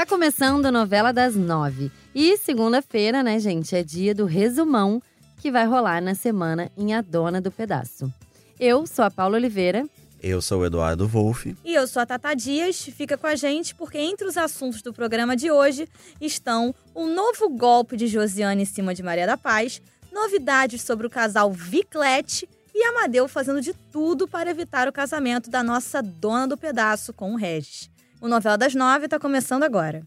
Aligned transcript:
Tá 0.00 0.06
começando 0.06 0.64
a 0.64 0.72
novela 0.72 1.12
das 1.12 1.36
nove. 1.36 1.92
E 2.14 2.34
segunda-feira, 2.38 3.22
né, 3.22 3.38
gente, 3.38 3.76
é 3.76 3.82
dia 3.82 4.14
do 4.14 4.24
resumão 4.24 5.02
que 5.36 5.50
vai 5.50 5.66
rolar 5.66 6.00
na 6.00 6.14
semana 6.14 6.72
em 6.74 6.94
A 6.94 7.02
Dona 7.02 7.38
do 7.38 7.50
Pedaço. 7.50 8.10
Eu 8.58 8.86
sou 8.86 9.04
a 9.04 9.10
Paula 9.10 9.36
Oliveira. 9.36 9.86
Eu 10.22 10.40
sou 10.40 10.62
o 10.62 10.64
Eduardo 10.64 11.06
Wolff. 11.06 11.54
E 11.62 11.74
eu 11.74 11.86
sou 11.86 12.00
a 12.00 12.06
Tata 12.06 12.32
Dias. 12.32 12.80
Fica 12.80 13.18
com 13.18 13.26
a 13.26 13.34
gente, 13.34 13.74
porque 13.74 13.98
entre 13.98 14.26
os 14.26 14.38
assuntos 14.38 14.80
do 14.80 14.90
programa 14.90 15.36
de 15.36 15.50
hoje 15.50 15.86
estão 16.18 16.74
o 16.94 17.06
novo 17.06 17.50
golpe 17.50 17.94
de 17.94 18.06
Josiane 18.06 18.62
em 18.62 18.64
cima 18.64 18.94
de 18.94 19.02
Maria 19.02 19.26
da 19.26 19.36
Paz, 19.36 19.82
novidades 20.10 20.80
sobre 20.80 21.06
o 21.06 21.10
casal 21.10 21.52
Viclete 21.52 22.48
e 22.74 22.82
Amadeu 22.84 23.28
fazendo 23.28 23.60
de 23.60 23.74
tudo 23.92 24.26
para 24.26 24.50
evitar 24.50 24.88
o 24.88 24.92
casamento 24.92 25.50
da 25.50 25.62
nossa 25.62 26.02
dona 26.02 26.48
do 26.48 26.56
pedaço 26.56 27.12
com 27.12 27.34
o 27.34 27.36
Regis. 27.36 27.90
O 28.22 28.28
Novela 28.28 28.58
das 28.58 28.74
Nove 28.74 29.06
está 29.06 29.18
começando 29.18 29.62
agora. 29.62 30.02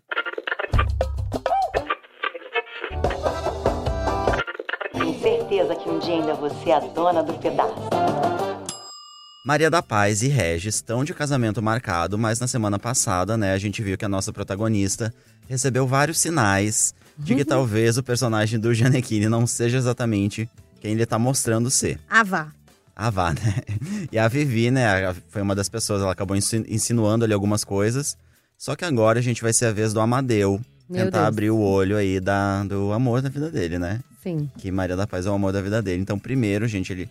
Tenho 4.92 5.20
certeza 5.20 5.76
que 5.76 5.90
um 5.90 5.98
dia 5.98 6.14
ainda 6.14 6.36
você 6.36 6.70
é 6.70 6.76
a 6.76 6.80
dona 6.80 7.24
do 7.24 7.34
pedaço. 7.34 7.74
Maria 9.44 9.68
da 9.70 9.82
Paz 9.82 10.22
e 10.22 10.28
Regis 10.28 10.76
estão 10.76 11.04
de 11.04 11.12
casamento 11.12 11.60
marcado, 11.60 12.16
mas 12.16 12.40
na 12.40 12.48
semana 12.48 12.78
passada, 12.78 13.36
né, 13.36 13.52
a 13.52 13.58
gente 13.58 13.82
viu 13.82 13.98
que 13.98 14.06
a 14.06 14.10
nossa 14.10 14.32
protagonista 14.32 15.12
recebeu 15.50 15.88
vários 15.88 16.20
sinais 16.20 16.94
de 17.18 17.34
que 17.36 17.44
talvez 17.44 17.98
o 17.98 18.04
personagem 18.04 18.60
do 18.60 18.74
Gianecchini 18.76 19.28
não 19.28 19.48
seja 19.48 19.78
exatamente 19.78 20.48
quem 20.80 20.92
ele 20.92 21.06
tá 21.08 21.18
mostrando 21.18 21.72
ser. 21.72 22.00
Ah, 22.08 22.24
vá. 22.24 22.52
A 22.96 23.10
Vá, 23.10 23.32
né? 23.34 23.56
E 24.12 24.18
a 24.20 24.28
Vivi, 24.28 24.70
né, 24.70 25.14
foi 25.30 25.42
uma 25.42 25.56
das 25.56 25.68
pessoas, 25.70 26.02
ela 26.02 26.12
acabou 26.12 26.38
insi- 26.38 26.66
insinuando 26.68 27.26
ali 27.26 27.34
algumas 27.34 27.64
coisas. 27.64 28.16
Só 28.58 28.76
que 28.76 28.86
agora 28.86 29.20
a 29.20 29.22
gente 29.22 29.42
vai 29.42 29.52
ser 29.52 29.66
a 29.66 29.72
vez 29.72 29.94
do 29.94 30.00
Amadeu 30.00 30.62
Meu 30.90 31.06
tentar 31.06 31.18
Deus. 31.20 31.28
abrir 31.28 31.50
o 31.50 31.60
olho 31.60 31.98
aí 31.98 32.20
da, 32.20 32.64
do 32.64 32.94
amor 32.94 33.22
da 33.22 33.30
vida 33.30 33.50
dele, 33.50 33.78
né? 33.80 34.00
Sim. 34.22 34.50
Que 34.58 34.72
Maria 34.72 34.96
da 34.96 35.08
Paz 35.08 35.26
é 35.26 35.30
o 35.30 35.34
amor 35.34 35.52
da 35.52 35.62
vida 35.62 35.82
dele. 35.82 36.02
Então, 36.02 36.18
primeiro, 36.20 36.68
gente, 36.68 36.94
ele, 36.94 37.10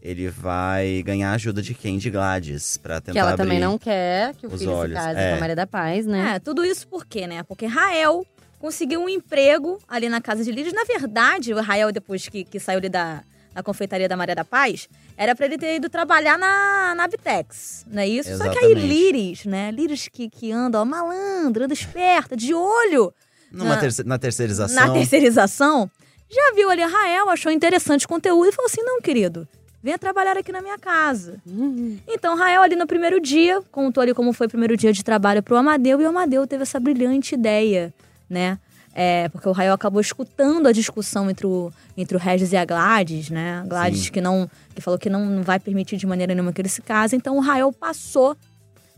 ele 0.00 0.28
vai 0.30 1.02
ganhar 1.04 1.32
a 1.32 1.34
ajuda 1.34 1.60
de 1.60 1.74
quem? 1.74 1.98
De 1.98 2.08
Gladys, 2.08 2.76
pra 2.76 3.00
tentar 3.00 3.12
Que 3.12 3.18
ela 3.18 3.32
abrir. 3.32 3.42
também 3.44 3.58
não 3.60 3.76
quer 3.76 4.32
que 4.36 4.46
o 4.46 4.50
os 4.52 4.60
filho 4.60 4.72
olhos, 4.72 4.96
se 4.98 5.04
case 5.04 5.18
é. 5.20 5.30
com 5.32 5.36
a 5.36 5.40
Maria 5.40 5.56
da 5.56 5.66
Paz, 5.66 6.06
né? 6.06 6.36
É, 6.36 6.38
tudo 6.38 6.64
isso 6.64 6.86
por 6.86 7.04
quê, 7.04 7.26
né? 7.26 7.42
Porque 7.42 7.66
Rael 7.66 8.24
conseguiu 8.58 9.02
um 9.02 9.08
emprego 9.08 9.78
ali 9.88 10.08
na 10.08 10.20
casa 10.20 10.42
de 10.44 10.50
Lírios. 10.52 10.72
Na 10.72 10.84
verdade, 10.84 11.52
o 11.52 11.60
Rael, 11.60 11.92
depois 11.92 12.26
que, 12.28 12.42
que 12.44 12.58
saiu 12.58 12.78
ali 12.78 12.88
da, 12.88 13.22
da 13.52 13.62
confeitaria 13.62 14.08
da 14.08 14.16
Maria 14.16 14.34
da 14.36 14.44
Paz, 14.44 14.88
era 15.16 15.34
pra 15.34 15.46
ele 15.46 15.56
ter 15.58 15.76
ido 15.76 15.88
trabalhar 15.88 16.38
na, 16.38 16.94
na 16.94 17.06
Vitex, 17.06 17.84
não 17.90 18.02
é 18.02 18.08
isso? 18.08 18.30
Só 18.36 18.44
que 18.50 18.58
aí 18.58 18.72
Exatamente. 18.72 18.86
Líris, 18.86 19.44
né? 19.46 19.70
Líris 19.70 20.08
que, 20.08 20.28
que 20.28 20.52
anda, 20.52 20.80
ó, 20.80 20.84
malandro, 20.84 21.64
anda 21.64 21.72
esperta, 21.74 22.36
de 22.36 22.52
olho 22.54 23.12
Numa 23.50 23.74
na- 23.74 23.80
terce- 23.80 24.04
na 24.04 24.18
terceirização. 24.18 24.86
na 24.86 24.92
terceirização, 24.92 25.90
já 26.30 26.52
viu 26.54 26.68
ali 26.70 26.82
Rael, 26.82 27.28
achou 27.30 27.50
interessante 27.52 28.04
o 28.04 28.08
conteúdo 28.08 28.48
e 28.48 28.52
falou 28.52 28.66
assim: 28.66 28.82
não, 28.82 29.00
querido, 29.00 29.46
venha 29.82 29.98
trabalhar 29.98 30.36
aqui 30.36 30.50
na 30.52 30.60
minha 30.60 30.78
casa. 30.78 31.40
Uhum. 31.46 31.98
Então, 32.08 32.36
Rael, 32.36 32.62
ali 32.62 32.74
no 32.76 32.86
primeiro 32.86 33.20
dia, 33.20 33.62
contou 33.70 34.02
ali 34.02 34.12
como 34.12 34.32
foi 34.32 34.46
o 34.46 34.50
primeiro 34.50 34.76
dia 34.76 34.92
de 34.92 35.02
trabalho 35.04 35.42
pro 35.42 35.56
Amadeu, 35.56 36.00
e 36.00 36.04
o 36.04 36.08
Amadeu 36.08 36.46
teve 36.46 36.62
essa 36.64 36.78
brilhante 36.80 37.34
ideia, 37.34 37.94
né? 38.28 38.58
É, 38.98 39.28
porque 39.28 39.46
o 39.46 39.52
Rael 39.52 39.74
acabou 39.74 40.00
escutando 40.00 40.66
a 40.66 40.72
discussão 40.72 41.28
entre 41.28 41.46
o, 41.46 41.70
entre 41.98 42.16
o 42.16 42.18
Regis 42.18 42.52
e 42.52 42.56
a 42.56 42.64
Gladys, 42.64 43.28
né? 43.28 43.60
A 43.60 43.66
Gladys 43.66 44.06
Sim. 44.06 44.10
que 44.10 44.22
não 44.22 44.50
que 44.74 44.80
falou 44.80 44.98
que 44.98 45.10
não, 45.10 45.26
não 45.26 45.42
vai 45.42 45.60
permitir 45.60 45.98
de 45.98 46.06
maneira 46.06 46.34
nenhuma 46.34 46.50
que 46.50 46.62
ele 46.62 46.68
se 46.70 46.80
case. 46.80 47.14
Então, 47.14 47.36
o 47.36 47.40
Rael 47.40 47.70
passou 47.70 48.34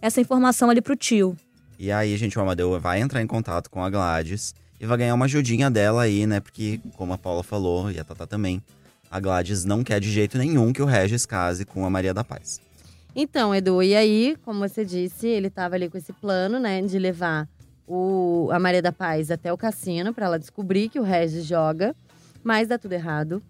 essa 0.01 0.21
informação 0.21 0.71
ali 0.71 0.81
pro 0.81 0.95
tio. 0.95 1.37
E 1.77 1.91
aí, 1.91 2.17
gente, 2.17 2.39
o 2.39 2.41
Amadeu 2.41 2.79
vai 2.79 3.01
entrar 3.01 3.21
em 3.21 3.27
contato 3.27 3.69
com 3.69 3.83
a 3.83 3.91
Gladys 3.91 4.55
e 4.81 4.87
vai 4.87 4.99
ganhar 4.99 5.17
uma 5.17 5.25
ajudinha 5.25 5.69
dela 5.69 6.03
aí, 6.03 6.29
né? 6.29 6.39
Porque, 6.39 6.81
como 6.97 7.13
a 7.13 7.19
Paula 7.19 7.43
falou, 7.43 7.91
e 7.91 7.99
a 7.99 8.05
Tata 8.05 8.25
também, 8.25 8.63
a 9.11 9.19
Gladys 9.19 9.65
não 9.65 9.83
quer 9.83 9.99
de 9.99 10.13
jeito 10.13 10.39
nenhum 10.39 10.73
que 10.73 10.81
o 10.81 10.87
Regis 10.87 11.27
case 11.27 11.65
com 11.65 11.85
a 11.85 11.91
Maria 11.91 12.15
da 12.15 12.23
Paz. 12.23 12.61
Então, 13.17 13.53
Edu, 13.53 13.83
e 13.83 13.97
aí, 13.97 14.37
como 14.45 14.61
você 14.61 14.85
disse, 14.85 15.27
ele 15.27 15.51
tava 15.51 15.75
ali 15.75 15.91
com 15.91 15.99
esse 15.99 16.13
plano, 16.13 16.61
né, 16.61 16.81
de 16.83 17.01
levar 17.01 17.49
o, 17.89 18.49
a 18.53 18.59
Maria 18.59 18.83
da 18.83 18.93
Paz 18.93 19.31
até 19.31 19.53
o 19.53 19.57
cassino 19.57 20.13
pra 20.13 20.27
ela 20.27 20.39
descobrir 20.39 20.89
que 20.89 21.01
o 21.01 21.03
Regis 21.03 21.45
joga, 21.45 21.97
mas 22.45 22.69
dá 22.69 22.79
tudo 22.79 22.93
errado. 22.93 23.43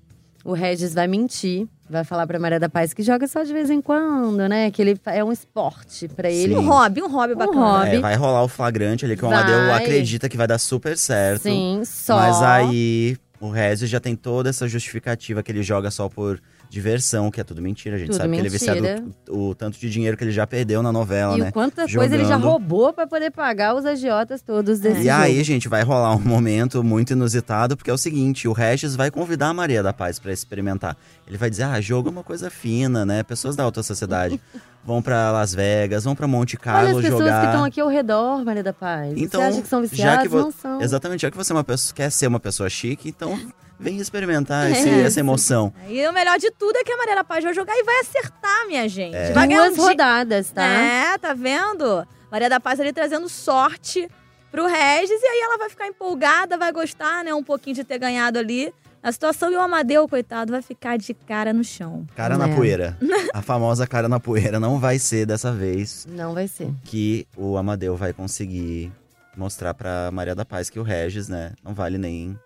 O 0.45 0.53
Regis 0.53 0.95
vai 0.95 1.09
mentir, 1.09 1.67
vai 1.91 2.05
falar 2.05 2.27
pra 2.27 2.39
Maria 2.39 2.61
da 2.61 2.69
Paz 2.69 2.95
que 2.95 3.03
joga 3.03 3.27
só 3.27 3.43
de 3.43 3.53
vez 3.53 3.69
em 3.69 3.83
quando, 3.83 4.49
né? 4.49 4.71
Que 4.71 4.81
ele 4.81 4.99
é 5.07 5.23
um 5.23 5.33
esporte 5.33 6.07
pra 6.07 6.31
ele. 6.31 6.55
Sim. 6.55 6.61
Um 6.61 6.67
hobby, 6.69 7.03
um 7.03 7.11
hobby 7.11 7.35
bacana. 7.35 7.79
hobby. 7.81 7.97
É, 7.97 8.01
vai 8.01 8.15
rolar 8.15 8.45
o 8.45 8.49
flagrante 8.49 9.05
ali 9.05 9.17
que 9.17 9.25
o 9.25 9.29
Vai. 9.29 9.39
Amadeu 9.39 9.75
acredita 9.75 10.29
que 10.29 10.37
vai 10.37 10.47
dar 10.47 10.59
super 10.59 10.97
certo. 10.97 11.43
Sim, 11.43 11.83
só. 11.85 12.17
Mas 12.17 12.41
aí 12.41 13.17
o 13.41 13.51
Regis 13.51 13.91
já 13.91 13.99
tem 13.99 14.15
toda 14.15 14.49
essa 14.49 14.69
justificativa 14.69 15.43
que 15.43 15.51
ele 15.51 15.63
joga 15.63 15.91
só 15.91 16.09
por 16.09 16.41
diversão, 16.71 17.31
que 17.31 17.41
é 17.41 17.45
tudo 17.45 17.63
mentira. 17.63 17.97
A 17.97 17.99
gente 17.99 18.09
Tudo 18.09 18.19
sabe 18.19 18.35
que 18.35 18.39
ele 18.41 18.49
é 18.49 18.51
viciado 18.51 18.83
mentira. 18.83 19.05
o, 19.31 19.49
o 19.49 19.55
tanto 19.55 19.79
de 19.79 19.89
dinheiro 19.89 20.17
que 20.17 20.25
ele 20.25 20.31
já 20.31 20.47
perdeu 20.47 20.83
na 20.83 20.93
novela, 20.93 21.37
E 21.37 21.41
né? 21.41 21.49
o 21.49 21.53
quanta 21.53 21.87
coisa 21.91 22.15
ele 22.15 22.25
já 22.25 22.37
roubou 22.37 22.93
pra 22.93 23.07
poder 23.07 23.31
pagar 23.31 23.75
os 23.75 23.85
agiotas 23.87 24.43
todos 24.43 24.79
desse 24.79 25.03
E 25.03 25.11
aí, 25.11 25.43
gente, 25.43 25.69
vai 25.69 25.83
rolar 25.83 26.15
um 26.15 26.21
momento 26.21 26.85
muito 26.85 27.13
inusitado, 27.15 27.77
porque 27.77 27.91
é 27.91 27.95
o 27.95 27.99
seguinte: 27.99 28.47
o 28.47 28.53
Regis 28.53 28.95
vai 28.95 29.11
convidar 29.11 29.49
a 29.49 29.55
Maria 29.55 29.83
da 29.83 29.93
Paz 29.93 30.19
pra 30.19 30.33
experimentar. 30.33 30.97
Ele 31.27 31.39
vai 31.39 31.49
dizer: 31.51 31.63
ah, 31.65 31.81
jogo 31.81 32.09
é 32.09 32.13
uma 32.13 32.23
coisa 32.25 32.51
fina, 32.51 33.05
né? 33.07 33.23
Pessoas 33.23 33.57
da 33.57 33.63
alta 33.65 33.83
sociedade 33.83 34.41
vão 34.85 35.01
pra 35.03 35.31
Las 35.33 35.55
Vegas, 35.55 36.05
vão 36.05 36.15
pra 36.15 36.27
Monte 36.27 36.57
Olha 36.57 36.63
Carlo 36.65 36.89
as 36.99 37.03
pessoas 37.05 37.19
jogar. 37.25 37.41
que 37.41 37.47
estão 37.47 37.65
aqui 37.65 37.81
ao 37.81 37.89
redor, 37.89 38.45
Maria 38.45 38.63
da 38.63 38.73
Paz. 38.73 39.15
Então, 39.17 39.41
você 39.41 39.47
acha 39.49 39.63
que 39.63 39.69
são 39.69 39.85
já 39.87 40.19
que 40.23 40.29
vo- 40.29 40.39
Não 40.41 40.51
são. 40.51 40.81
Exatamente, 40.83 41.23
já 41.23 41.31
que 41.31 41.37
você 41.37 41.53
é 41.53 41.57
uma 41.57 41.65
pessoa, 41.65 41.95
quer 41.95 42.11
ser 42.11 42.27
uma 42.27 42.41
pessoa 42.41 42.69
chique, 42.69 43.09
então 43.09 43.39
vem 43.79 43.97
experimentar 43.99 44.71
esse- 44.73 44.89
É. 44.89 45.01
essa 45.03 45.21
emoção. 45.21 45.73
E 45.89 46.07
o 46.07 46.13
melhor 46.13 46.39
de 46.39 46.51
tudo 46.51 46.77
é 46.77 46.85
que 46.85 46.93
a 46.93 46.97
Maria 46.97 47.15
da 47.15 47.25
Paz 47.25 47.45
vai 47.45 47.55
jogar 47.55 47.75
e 47.77 47.83
vai 47.85 48.01
acertar, 48.01 48.67
minha 48.67 48.89
gente. 48.89 49.15
É. 49.15 49.33
Vai 49.33 49.47
ganhar 49.47 49.63
um 49.63 49.67
Duas 49.67 49.75
di- 49.77 49.81
rodadas, 49.81 50.51
tá? 50.51 50.65
É, 50.65 51.19
tá 51.19 51.35
vendo? 51.35 52.07
Maria 52.31 52.49
da 52.51 52.61
Paz 52.61 52.79
ali 52.81 52.93
trazendo 52.93 53.29
sorte 53.29 54.09
pro 54.51 54.67
Regis. 54.67 55.21
E 55.23 55.27
aí 55.27 55.41
ela 55.43 55.59
vai 55.59 55.71
ficar 55.71 55.87
empolgada, 55.87 56.57
vai 56.59 56.73
gostar, 56.73 57.25
né? 57.25 57.33
Um 57.35 57.43
pouquinho 57.45 57.77
de 57.77 57.85
ter 57.85 57.99
ganhado 57.99 58.39
ali 58.39 58.73
a 59.03 59.13
situação. 59.13 59.51
E 59.53 59.57
o 59.57 59.61
Amadeu, 59.61 60.09
coitado, 60.09 60.51
vai 60.53 60.61
ficar 60.61 60.99
de 60.99 61.15
cara 61.15 61.53
no 61.53 61.63
chão. 61.65 62.05
Cara 62.17 62.37
na 62.37 62.49
É. 62.49 62.55
poeira. 62.55 62.99
A 63.33 63.41
famosa 63.43 63.87
cara 63.87 64.09
na 64.09 64.19
poeira 64.19 64.59
não 64.59 64.79
vai 64.79 64.99
ser 64.99 65.25
dessa 65.25 65.53
vez 65.53 66.07
Não 66.11 66.35
vai 66.35 66.49
ser. 66.49 66.71
que 66.85 67.27
o 67.37 67.57
Amadeu 67.57 67.95
vai 67.97 68.13
conseguir 68.13 68.91
mostrar 69.37 69.73
pra 69.75 70.11
Maria 70.11 70.35
da 70.35 70.45
Paz 70.45 70.69
que 70.69 70.81
o 70.81 70.83
Regis, 70.83 71.29
né, 71.29 71.53
não 71.63 71.73
vale 71.73 71.97
nem 71.99 72.37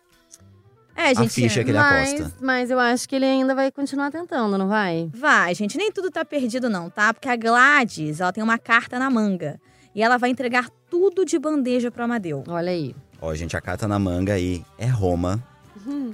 É, 0.95 1.09
a 1.09 1.15
gente. 1.15 1.31
ficha 1.31 1.65
que 1.65 1.71
ele 1.71 1.79
mas, 1.79 2.13
aposta. 2.15 2.35
mas 2.41 2.71
eu 2.71 2.79
acho 2.79 3.09
que 3.09 3.17
ele 3.17 3.25
ainda 3.25 3.55
vai 3.55 3.71
continuar 3.73 4.11
tentando, 4.11 4.59
não 4.59 4.69
vai? 4.69 5.09
Vai, 5.15 5.55
gente, 5.55 5.77
nem 5.79 5.91
tudo 5.91 6.11
tá 6.11 6.25
perdido, 6.25 6.69
não, 6.69 6.91
tá? 6.91 7.13
Porque 7.15 7.29
a 7.29 7.37
Gladys, 7.37 8.21
ela 8.21 8.33
tem 8.33 8.45
uma 8.45 8.59
carta 8.59 8.99
na 8.99 9.09
manga. 9.11 9.59
E 9.95 10.03
ela 10.03 10.17
vai 10.19 10.31
entregar 10.31 10.69
tudo 10.91 11.25
de 11.25 11.39
bandeja 11.39 11.91
pro 11.91 12.05
Amadeu. 12.05 12.45
Olha 12.49 12.71
aí. 12.71 12.95
Ó, 13.21 13.35
gente, 13.35 13.57
a 13.57 13.61
carta 13.61 13.87
na 13.89 13.99
manga 13.99 14.33
aí 14.35 14.65
é 14.79 14.87
Roma. 14.87 15.43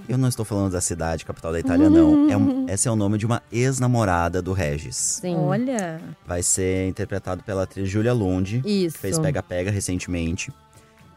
Eu 0.09 0.17
não 0.17 0.29
estou 0.29 0.45
falando 0.45 0.73
da 0.73 0.81
cidade, 0.81 1.25
capital 1.27 1.53
da 1.53 1.61
Itália, 1.61 1.91
não. 1.91 2.31
É 2.31 2.37
um- 2.37 2.67
esse 2.69 2.89
é 2.89 2.91
o 2.91 2.97
nome 2.97 3.19
de 3.19 3.27
uma 3.27 3.43
ex-namorada 3.53 4.41
do 4.41 4.53
Regis. 4.53 4.97
Sim. 5.21 5.37
Olha. 5.37 6.01
Vai 6.27 6.43
ser 6.43 6.89
interpretado 6.89 7.43
pela 7.43 7.65
atriz 7.65 7.89
Julia 7.89 8.13
Lund, 8.15 8.63
Isso. 8.65 8.95
que 8.95 9.01
fez 9.03 9.19
Pega 9.19 9.43
Pega 9.43 9.71
recentemente. 9.71 10.51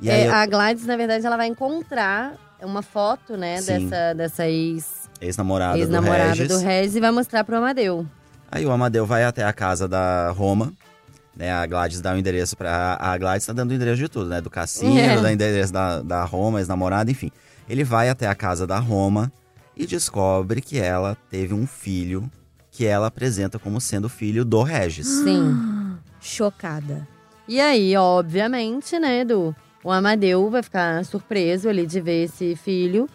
E 0.02 0.10
É, 0.10 0.24
aí, 0.24 0.28
A 0.28 0.46
Gladys, 0.46 0.86
na 0.86 0.98
verdade, 0.98 1.26
ela 1.26 1.38
vai 1.38 1.48
encontrar 1.48 2.34
uma 2.66 2.82
foto, 2.82 3.36
né, 3.38 3.62
Sim. 3.62 3.90
dessa, 3.90 4.14
dessa 4.14 4.48
ex- 4.48 5.10
ex-namorada 5.20 5.74
do 5.78 5.80
ex-namorada 5.82 6.30
Regis. 6.30 6.48
do 6.48 6.58
Regis 6.60 6.96
e 6.96 7.00
vai 7.00 7.12
mostrar 7.12 7.44
pro 7.44 7.58
Amadeu. 7.58 8.06
Aí 8.52 8.66
o 8.66 8.72
Amadeu 8.72 9.06
vai 9.06 9.24
até 9.24 9.44
a 9.44 9.54
casa 9.54 9.88
da 9.88 10.30
Roma. 10.32 10.74
Né, 11.36 11.50
a 11.52 11.66
Gladys 11.66 12.02
dá 12.02 12.14
o 12.14 12.18
endereço 12.18 12.58
pra. 12.58 12.98
A 13.00 13.18
Gladys 13.18 13.46
tá 13.46 13.54
dando 13.54 13.72
o 13.72 13.74
endereço 13.74 13.98
de 14.02 14.10
tudo, 14.10 14.30
né? 14.30 14.42
Do 14.42 14.50
cassino, 14.50 15.00
É. 15.00 15.22
dá 15.22 15.32
endereço 15.32 15.72
da, 15.72 16.02
da 16.02 16.26
Roma, 16.26 16.60
ex-namorada, 16.60 17.10
enfim. 17.10 17.32
Ele 17.70 17.86
vai 17.86 18.10
até 18.10 18.28
a 18.28 18.36
casa 18.36 18.68
da 18.68 18.78
Roma 18.80 19.32
e 19.78 19.86
descobre 19.86 20.60
que 20.62 20.78
ela 20.78 21.16
teve 21.30 21.54
um 21.54 21.66
filho 21.66 22.30
que 22.70 22.86
ela 22.86 23.08
apresenta 23.08 23.58
como 23.58 23.80
sendo 23.80 24.10
filho 24.10 24.44
do 24.44 24.62
Regis. 24.62 25.08
Sim. 25.08 25.98
Chocada. 26.20 27.08
E 27.48 27.60
aí, 27.62 27.96
obviamente, 27.98 29.00
né, 29.00 29.22
Edu? 29.22 29.56
O 29.84 29.92
Amadeu 29.92 30.50
vai 30.50 30.62
ficar 30.62 31.04
surpreso 31.06 31.68
ali 31.70 31.86
de 31.86 32.00
ver 32.00 32.26
esse 32.26 32.56
filho 32.56 33.10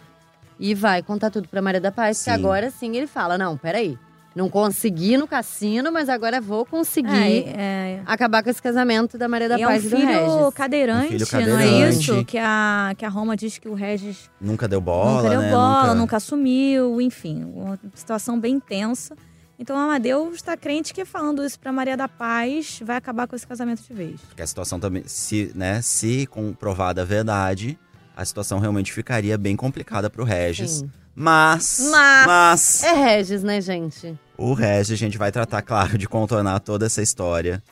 e 0.59 0.73
vai 0.73 1.01
contar 1.01 1.29
tudo 1.29 1.47
pra 1.47 1.61
Maria 1.61 1.79
da 1.81 1.91
Paz. 1.91 2.17
Sim. 2.17 2.25
Que 2.25 2.29
agora 2.31 2.69
sim 2.71 2.95
ele 2.97 3.07
fala: 3.07 3.37
não, 3.37 3.55
peraí. 3.57 3.97
Não 4.35 4.49
consegui 4.51 5.17
no 5.17 5.27
cassino, 5.27 5.91
mas 5.91 6.09
agora 6.09 6.39
vou 6.39 6.63
conseguir 6.63 7.09
É, 7.09 7.53
é. 7.57 8.01
acabar 8.05 8.43
com 8.43 8.51
esse 8.51 8.61
casamento 8.61 9.17
da 9.17 9.27
Maria 9.27 9.49
da 9.49 9.57
E 9.57 9.63
é 9.63 9.65
um 9.67 9.69
Paz 9.71 9.83
e 9.85 9.89
do 9.89 9.97
filho 9.97 10.07
Regis. 10.07 10.53
cadeirante, 10.53 11.15
Um 11.15 11.25
filho 11.25 11.47
não 11.47 11.59
é 11.59 11.63
cadeirante. 11.63 11.99
isso? 11.99 12.25
Que 12.25 12.37
a, 12.37 12.93
que 12.95 13.03
a 13.03 13.09
Roma 13.09 13.35
diz 13.35 13.57
que 13.57 13.67
o 13.67 13.73
Regis 13.73 14.29
Nunca 14.39 14.67
deu 14.67 14.79
bola, 14.79 15.23
nunca 15.23 15.29
deu 15.29 15.41
né? 15.41 15.49
bola, 15.49 15.81
Nunca- 15.85 15.95
nunca 15.95 16.17
assumiu, 16.17 17.01
enfim, 17.01 17.45
uma 17.51 17.79
situação 17.95 18.39
bem 18.39 18.59
tensa. 18.59 19.15
Então 19.59 19.75
o 19.75 19.79
Amadeus 19.79 20.35
está 20.35 20.55
crente 20.55 20.93
que 20.93 21.03
falando 21.03 21.43
isso 21.43 21.59
pra 21.59 21.71
Maria 21.71 21.97
da 21.97 22.07
Paz 22.07 22.79
vai 22.83 22.95
acabar 22.97 23.27
com 23.27 23.35
esse 23.35 23.45
casamento 23.47 23.81
de 23.83 23.93
vez. 23.93 24.21
Porque 24.21 24.41
a 24.41 24.47
situação 24.47 24.79
também, 24.79 25.03
se, 25.07 25.51
né, 25.55 25.81
se 25.81 26.27
comprovada 26.27 27.01
a 27.01 27.05
verdade, 27.05 27.77
a 28.15 28.23
situação 28.23 28.59
realmente 28.59 28.93
ficaria 28.93 29.37
bem 29.37 29.55
complicada 29.55 30.09
pro 30.09 30.23
Regis. 30.23 30.71
Sim. 30.71 30.91
Mas, 31.15 31.89
Mas- 31.91 32.27
mas 32.27 32.83
É 32.83 32.93
Regis, 32.93 33.41
né, 33.41 33.59
gente? 33.59 34.15
o 34.37 34.53
Regis, 34.53 34.91
a 34.91 34.95
gente 34.95 35.17
vai 35.17 35.31
tratar, 35.31 35.63
claro, 35.63 35.97
de 35.97 36.07
contornar 36.07 36.59
toda 36.59 36.85
essa 36.85 37.01
história. 37.01 37.63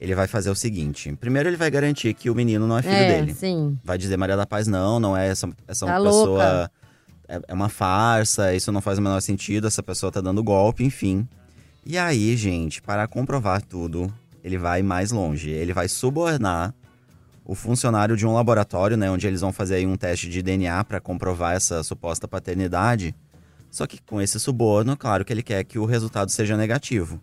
Ele 0.00 0.14
vai 0.14 0.28
fazer 0.28 0.48
o 0.48 0.54
seguinte: 0.54 1.12
primeiro, 1.16 1.48
ele 1.48 1.56
vai 1.56 1.68
garantir 1.72 2.14
que 2.14 2.30
o 2.30 2.34
menino 2.36 2.68
não 2.68 2.78
é 2.78 2.82
filho 2.82 2.94
é, 2.94 3.08
dele. 3.20 3.34
sim. 3.34 3.76
Vai 3.82 3.98
dizer 3.98 4.16
Maria 4.16 4.36
da 4.36 4.46
Paz, 4.46 4.68
não, 4.68 5.00
não 5.00 5.16
é 5.16 5.26
essa, 5.28 5.48
essa 5.66 5.84
Tá 5.86 5.96
pessoa. 6.00 6.24
louca. 6.28 6.70
É, 7.28 7.40
é 7.48 7.54
uma 7.54 7.68
farsa, 7.68 8.54
isso 8.54 8.72
não 8.72 8.80
faz 8.80 8.98
o 8.98 9.02
menor 9.02 9.20
sentido, 9.20 9.66
essa 9.66 9.82
pessoa 9.82 10.10
tá 10.10 10.20
dando 10.20 10.42
golpe, 10.42 10.82
enfim. 10.84 11.28
E 11.84 11.96
aí, 11.98 12.36
gente, 12.36 12.80
para 12.82 13.06
comprovar 13.06 13.62
tudo, 13.62 14.12
ele 14.42 14.56
vai 14.58 14.82
mais 14.82 15.10
longe. 15.10 15.50
Ele 15.50 15.72
vai 15.72 15.88
subornar 15.88 16.74
o 17.44 17.54
funcionário 17.54 18.16
de 18.16 18.26
um 18.26 18.34
laboratório, 18.34 18.96
né, 18.96 19.10
onde 19.10 19.26
eles 19.26 19.40
vão 19.40 19.52
fazer 19.52 19.76
aí 19.76 19.86
um 19.86 19.96
teste 19.96 20.28
de 20.28 20.42
DNA 20.42 20.84
para 20.84 21.00
comprovar 21.00 21.54
essa 21.54 21.82
suposta 21.82 22.28
paternidade. 22.28 23.14
Só 23.70 23.86
que 23.86 24.00
com 24.02 24.20
esse 24.20 24.38
suborno, 24.40 24.96
claro 24.96 25.24
que 25.24 25.32
ele 25.32 25.42
quer 25.42 25.64
que 25.64 25.78
o 25.78 25.84
resultado 25.86 26.30
seja 26.30 26.56
negativo. 26.56 27.20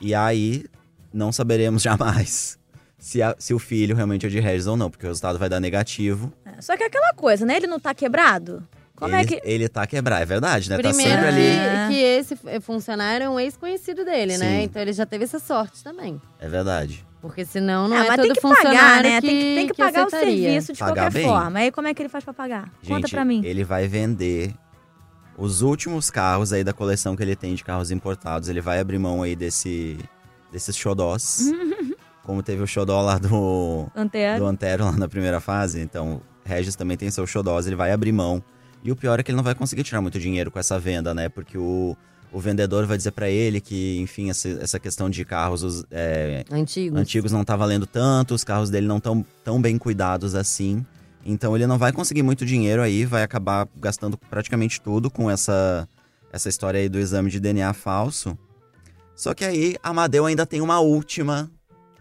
E 0.00 0.14
aí, 0.14 0.64
não 1.12 1.30
saberemos 1.32 1.82
jamais 1.84 2.58
se, 2.98 3.22
a- 3.22 3.36
se 3.38 3.54
o 3.54 3.58
filho 3.60 3.94
realmente 3.94 4.26
é 4.26 4.28
de 4.28 4.40
Regis 4.40 4.66
ou 4.66 4.76
não, 4.76 4.90
porque 4.90 5.06
o 5.06 5.08
resultado 5.08 5.38
vai 5.38 5.48
dar 5.48 5.60
negativo. 5.60 6.32
É, 6.44 6.60
Só 6.60 6.76
que 6.76 6.82
é 6.82 6.86
aquela 6.86 7.12
coisa, 7.14 7.44
né? 7.46 7.56
Ele 7.56 7.66
não 7.68 7.78
tá 7.78 7.94
quebrado? 7.94 8.66
Como 8.98 9.14
ele, 9.14 9.22
é 9.22 9.24
que. 9.26 9.40
ele 9.44 9.68
tá 9.68 9.86
quebrado, 9.86 10.22
é 10.22 10.26
verdade, 10.26 10.68
né? 10.68 10.76
tá 10.76 10.82
Primeiro 10.88 11.10
sempre 11.12 11.26
ali. 11.28 11.46
É. 11.46 11.86
que, 11.88 11.94
que 11.94 12.00
esse 12.00 12.34
f- 12.34 12.60
funcionário 12.60 13.24
é 13.24 13.30
um 13.30 13.38
ex-conhecido 13.38 14.04
dele, 14.04 14.36
né? 14.38 14.58
Sim. 14.58 14.62
Então 14.64 14.82
ele 14.82 14.92
já 14.92 15.06
teve 15.06 15.24
essa 15.24 15.38
sorte 15.38 15.84
também. 15.84 16.20
É 16.40 16.48
verdade. 16.48 17.06
Porque 17.20 17.44
senão 17.44 17.88
não 17.88 17.96
Ah, 17.96 18.04
é 18.04 18.08
mas 18.08 18.16
todo 18.16 18.24
tem 18.26 18.32
que 18.34 18.40
funcionário 18.40 18.76
pagar, 18.78 19.02
né? 19.02 19.20
que, 19.20 19.26
tem 19.26 19.36
que, 19.38 19.54
tem 19.54 19.66
que 19.68 19.74
pagar 19.74 20.04
o 20.04 20.06
aceitaria. 20.06 20.42
serviço 20.42 20.72
de 20.72 20.78
Pagar 20.78 20.94
qualquer 20.94 21.12
bem. 21.12 21.26
forma. 21.28 21.58
Aí 21.58 21.70
como 21.72 21.88
é 21.88 21.94
que 21.94 22.02
ele 22.02 22.08
faz 22.08 22.24
pra 22.24 22.32
pagar? 22.34 22.64
Conta 22.86 22.94
Gente, 23.00 23.10
pra 23.10 23.24
mim. 23.24 23.40
ele 23.44 23.64
vai 23.64 23.86
vender 23.88 24.54
os 25.36 25.62
últimos 25.62 26.10
carros 26.10 26.52
aí 26.52 26.62
da 26.64 26.72
coleção 26.72 27.14
que 27.16 27.22
ele 27.22 27.36
tem 27.36 27.54
de 27.54 27.62
carros 27.64 27.90
importados. 27.90 28.48
Ele 28.48 28.60
vai 28.60 28.78
abrir 28.80 28.98
mão 28.98 29.22
aí 29.22 29.34
desse, 29.36 29.98
desses 30.52 30.76
xodós. 30.76 31.52
como 32.24 32.42
teve 32.42 32.62
o 32.62 32.66
xodó 32.66 33.00
lá 33.00 33.16
do, 33.18 33.86
Antero. 33.96 34.40
do 34.40 34.46
Antero 34.46 34.84
lá 34.84 34.92
na 34.92 35.08
primeira 35.08 35.40
fase. 35.40 35.80
Então, 35.80 36.20
Regis 36.44 36.76
também 36.76 36.96
tem 36.96 37.10
seu 37.10 37.26
xodós, 37.26 37.66
ele 37.66 37.76
vai 37.76 37.90
abrir 37.90 38.12
mão. 38.12 38.42
E 38.82 38.92
o 38.92 38.96
pior 38.96 39.18
é 39.18 39.22
que 39.22 39.30
ele 39.30 39.36
não 39.36 39.44
vai 39.44 39.54
conseguir 39.54 39.82
tirar 39.82 40.00
muito 40.00 40.18
dinheiro 40.18 40.50
com 40.50 40.58
essa 40.58 40.78
venda, 40.78 41.14
né? 41.14 41.28
Porque 41.28 41.58
o, 41.58 41.96
o 42.32 42.38
vendedor 42.38 42.86
vai 42.86 42.96
dizer 42.96 43.12
pra 43.12 43.28
ele 43.28 43.60
que, 43.60 43.98
enfim, 44.00 44.30
essa, 44.30 44.48
essa 44.48 44.78
questão 44.78 45.10
de 45.10 45.24
carros 45.24 45.62
os, 45.62 45.84
é, 45.90 46.44
Antigos. 46.50 46.98
antigos 46.98 47.32
não 47.32 47.44
tá 47.44 47.56
valendo 47.56 47.86
tanto, 47.86 48.34
os 48.34 48.44
carros 48.44 48.70
dele 48.70 48.86
não 48.86 49.00
tão 49.00 49.24
tão 49.44 49.60
bem 49.60 49.78
cuidados 49.78 50.34
assim. 50.34 50.84
Então 51.24 51.54
ele 51.54 51.66
não 51.66 51.76
vai 51.76 51.92
conseguir 51.92 52.22
muito 52.22 52.46
dinheiro 52.46 52.80
aí, 52.80 53.04
vai 53.04 53.22
acabar 53.22 53.68
gastando 53.76 54.16
praticamente 54.16 54.80
tudo 54.80 55.10
com 55.10 55.30
essa 55.30 55.88
essa 56.32 56.48
história 56.48 56.78
aí 56.78 56.88
do 56.88 56.98
exame 56.98 57.30
de 57.30 57.40
DNA 57.40 57.72
falso. 57.72 58.38
Só 59.14 59.34
que 59.34 59.44
aí 59.44 59.76
Amadeu 59.82 60.26
ainda 60.26 60.46
tem 60.46 60.60
uma 60.60 60.78
última 60.80 61.50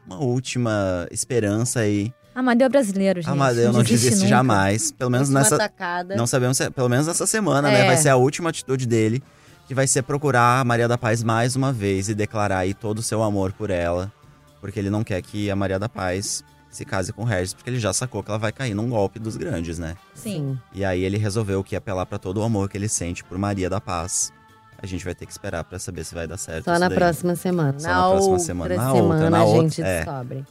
uma 0.06 0.20
última 0.20 1.08
esperança 1.12 1.82
aí. 1.82 2.14
Amadeu 2.38 2.68
é 2.68 2.70
brasileiro, 2.70 3.20
gente. 3.20 3.32
Amadeu 3.32 3.74
não 3.74 3.82
desiste 3.82 4.18
nunca. 4.18 4.28
jamais, 4.28 4.92
pelo 4.92 5.10
menos 5.10 5.28
Última 5.28 5.40
nessa 5.40 5.56
atacada. 5.56 6.16
não 6.16 6.28
sabemos 6.28 6.56
se, 6.56 6.70
pelo 6.70 6.88
menos 6.88 7.08
nessa 7.08 7.26
semana, 7.26 7.68
né? 7.68 7.82
É. 7.82 7.88
Vai 7.88 7.98
ser 7.98 8.10
a 8.10 8.16
última 8.16 8.52
atitude 8.52 8.86
dele, 8.86 9.24
que 9.68 9.74
vai 9.74 9.88
ser 9.88 10.04
procurar 10.04 10.60
a 10.60 10.64
Maria 10.64 10.88
da 10.88 11.00
Paz 11.00 11.24
mais 11.24 11.56
uma 11.56 11.74
vez 11.74 12.10
e 12.10 12.14
declarar 12.14 12.60
aí 12.60 12.76
todo 12.76 13.00
o 13.00 13.02
seu 13.02 13.24
amor 13.24 13.54
por 13.54 13.72
ela, 13.72 14.14
porque 14.62 14.78
ele 14.78 14.92
não 14.92 15.04
quer 15.04 15.20
que 15.24 15.50
a 15.50 15.56
Maria 15.56 15.80
da 15.80 15.90
Paz 15.90 16.44
se 16.70 16.86
case 16.86 17.12
com 17.12 17.24
o 17.24 17.26
Regis, 17.26 17.56
porque 17.56 17.72
ele 17.72 17.80
já 17.80 17.92
sacou 17.92 18.22
que 18.22 18.30
ela 18.30 18.38
vai 18.38 18.52
cair 18.52 18.76
num 18.76 18.88
golpe 18.88 19.18
dos 19.18 19.36
grandes, 19.36 19.80
né? 19.80 19.96
Sim. 20.14 20.60
E 20.76 20.86
aí 20.86 21.04
ele 21.04 21.18
resolveu 21.18 21.64
que 21.64 21.74
ia 21.74 21.80
apelar 21.80 22.06
pra 22.06 22.20
todo 22.20 22.38
o 22.40 22.44
amor 22.44 22.70
que 22.70 22.78
ele 22.78 22.88
sente 22.88 23.24
por 23.24 23.36
Maria 23.40 23.68
da 23.68 23.82
Paz. 23.82 24.32
A 24.80 24.86
gente 24.86 25.04
vai 25.04 25.16
ter 25.16 25.26
que 25.26 25.32
esperar 25.32 25.64
pra 25.64 25.80
saber 25.80 26.04
se 26.04 26.14
vai 26.14 26.28
dar 26.28 26.38
certo 26.38 26.66
Só 26.66 26.74
isso 26.74 26.80
na 26.82 26.88
daí. 26.88 26.98
próxima 27.00 27.36
semana. 27.36 27.80
Só 27.80 27.88
na, 27.88 27.94
na 27.96 28.10
próxima 28.10 28.30
outra 28.30 28.46
semana. 28.46 28.76
Na 28.76 28.92
semana 28.92 29.14
outra, 29.16 29.30
na 29.32 29.38
a 29.40 29.44
outra, 29.44 29.62
gente 29.64 29.82
é. 29.82 29.96
descobre. 30.04 30.46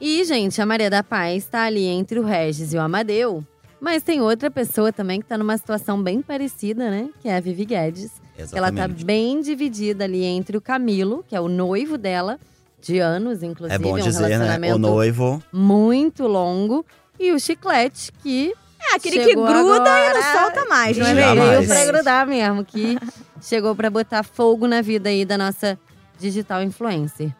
E, 0.00 0.24
gente, 0.24 0.60
a 0.60 0.66
Maria 0.66 0.88
da 0.88 1.02
Paz 1.02 1.44
tá 1.46 1.64
ali 1.64 1.84
entre 1.86 2.18
o 2.18 2.24
Regis 2.24 2.72
e 2.72 2.76
o 2.76 2.80
Amadeu. 2.80 3.44
Mas 3.80 4.02
tem 4.02 4.20
outra 4.20 4.50
pessoa 4.50 4.92
também 4.92 5.20
que 5.20 5.26
tá 5.26 5.36
numa 5.38 5.56
situação 5.56 6.02
bem 6.02 6.20
parecida, 6.22 6.90
né? 6.90 7.08
Que 7.20 7.28
é 7.28 7.36
a 7.36 7.40
Vivi 7.40 7.64
Guedes. 7.64 8.10
Que 8.36 8.42
ela 8.56 8.68
tá 8.68 8.74
Exatamente. 8.84 9.04
bem 9.04 9.40
dividida 9.40 10.04
ali 10.04 10.24
entre 10.24 10.56
o 10.56 10.60
Camilo, 10.60 11.24
que 11.28 11.34
é 11.36 11.40
o 11.40 11.48
noivo 11.48 11.98
dela, 11.98 12.38
de 12.80 12.98
anos, 12.98 13.42
inclusive. 13.42 13.74
É 13.74 13.78
bom 13.78 13.94
um 13.94 14.00
dizer, 14.00 14.20
né? 14.22 14.28
relacionamento 14.28 14.74
O 14.76 14.78
noivo. 14.78 15.42
muito 15.52 16.26
longo. 16.26 16.84
E 17.18 17.32
o 17.32 17.38
Chiclete, 17.40 18.10
que 18.22 18.54
É 18.92 18.94
aquele 18.96 19.18
que 19.18 19.24
Chegou 19.24 19.46
gruda 19.46 19.76
e 19.90 20.12
não 20.14 20.20
agora. 20.22 20.38
solta 20.40 20.64
mais, 20.66 20.96
não 20.96 21.06
é 21.06 21.12
mesmo? 21.14 21.34
veio 21.46 21.66
pra 21.68 21.84
grudar 21.84 22.26
mesmo, 22.26 22.64
que 22.64 22.96
chegou 23.42 23.74
pra 23.76 23.90
botar 23.90 24.22
fogo 24.22 24.66
na 24.66 24.80
vida 24.80 25.10
aí 25.10 25.26
da 25.26 25.36
nossa 25.36 25.78
digital 26.18 26.62
influencer. 26.62 27.30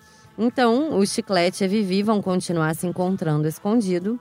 Então, 0.43 0.97
o 0.99 1.07
Chiclete 1.07 1.63
e 1.63 1.67
a 1.67 1.69
Vivi 1.69 2.03
vão 2.03 2.23
continuar 2.23 2.75
se 2.75 2.87
encontrando 2.87 3.47
escondido. 3.47 4.19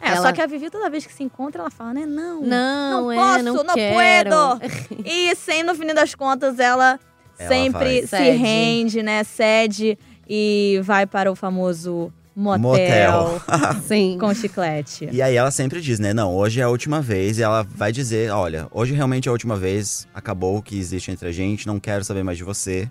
É, 0.00 0.08
Ela- 0.08 0.22
só 0.22 0.32
que 0.32 0.40
a 0.40 0.46
Vivi, 0.46 0.70
toda 0.70 0.88
vez 0.90 1.06
que 1.06 1.12
se 1.12 1.22
encontra, 1.22 1.62
ela 1.62 1.70
fala, 1.70 1.94
né? 1.94 2.04
Não, 2.06 2.42
Não, 2.42 3.02
não 3.02 3.12
é, 3.12 3.16
posso, 3.16 3.44
não, 3.44 3.64
não 3.64 3.74
quero. 3.74 3.94
puedo. 3.94 4.60
E 5.04 5.34
sem, 5.36 5.62
no 5.62 5.74
fim 5.74 5.86
das 5.94 6.14
contas, 6.14 6.58
ela, 6.58 6.98
Ela 7.38 7.48
sempre 7.48 7.78
vai. 7.78 8.00
se 8.02 8.06
Cede. 8.08 8.36
rende, 8.36 9.02
né? 9.02 9.24
Cede 9.24 9.98
e 10.28 10.80
vai 10.84 11.06
para 11.06 11.30
o 11.32 11.34
famoso 11.34 12.12
motel, 12.36 12.60
Motel. 12.62 13.42
Sim. 13.86 14.16
com 14.18 14.32
chiclete. 14.34 15.08
E 15.12 15.20
aí 15.20 15.36
ela 15.36 15.50
sempre 15.50 15.80
diz, 15.80 15.98
né? 15.98 16.14
Não, 16.14 16.34
hoje 16.34 16.60
é 16.60 16.64
a 16.64 16.68
última 16.70 17.00
vez. 17.02 17.38
E 17.38 17.42
ela 17.42 17.62
vai 17.62 17.92
dizer: 17.92 18.30
olha, 18.30 18.68
hoje 18.70 18.94
realmente 18.94 19.26
é 19.26 19.30
a 19.30 19.32
última 19.32 19.56
vez. 19.56 20.06
Acabou 20.14 20.56
o 20.56 20.62
que 20.62 20.78
existe 20.78 21.10
entre 21.10 21.28
a 21.28 21.32
gente. 21.32 21.66
Não 21.66 21.78
quero 21.80 22.04
saber 22.04 22.22
mais 22.22 22.38
de 22.38 22.44
você. 22.44 22.90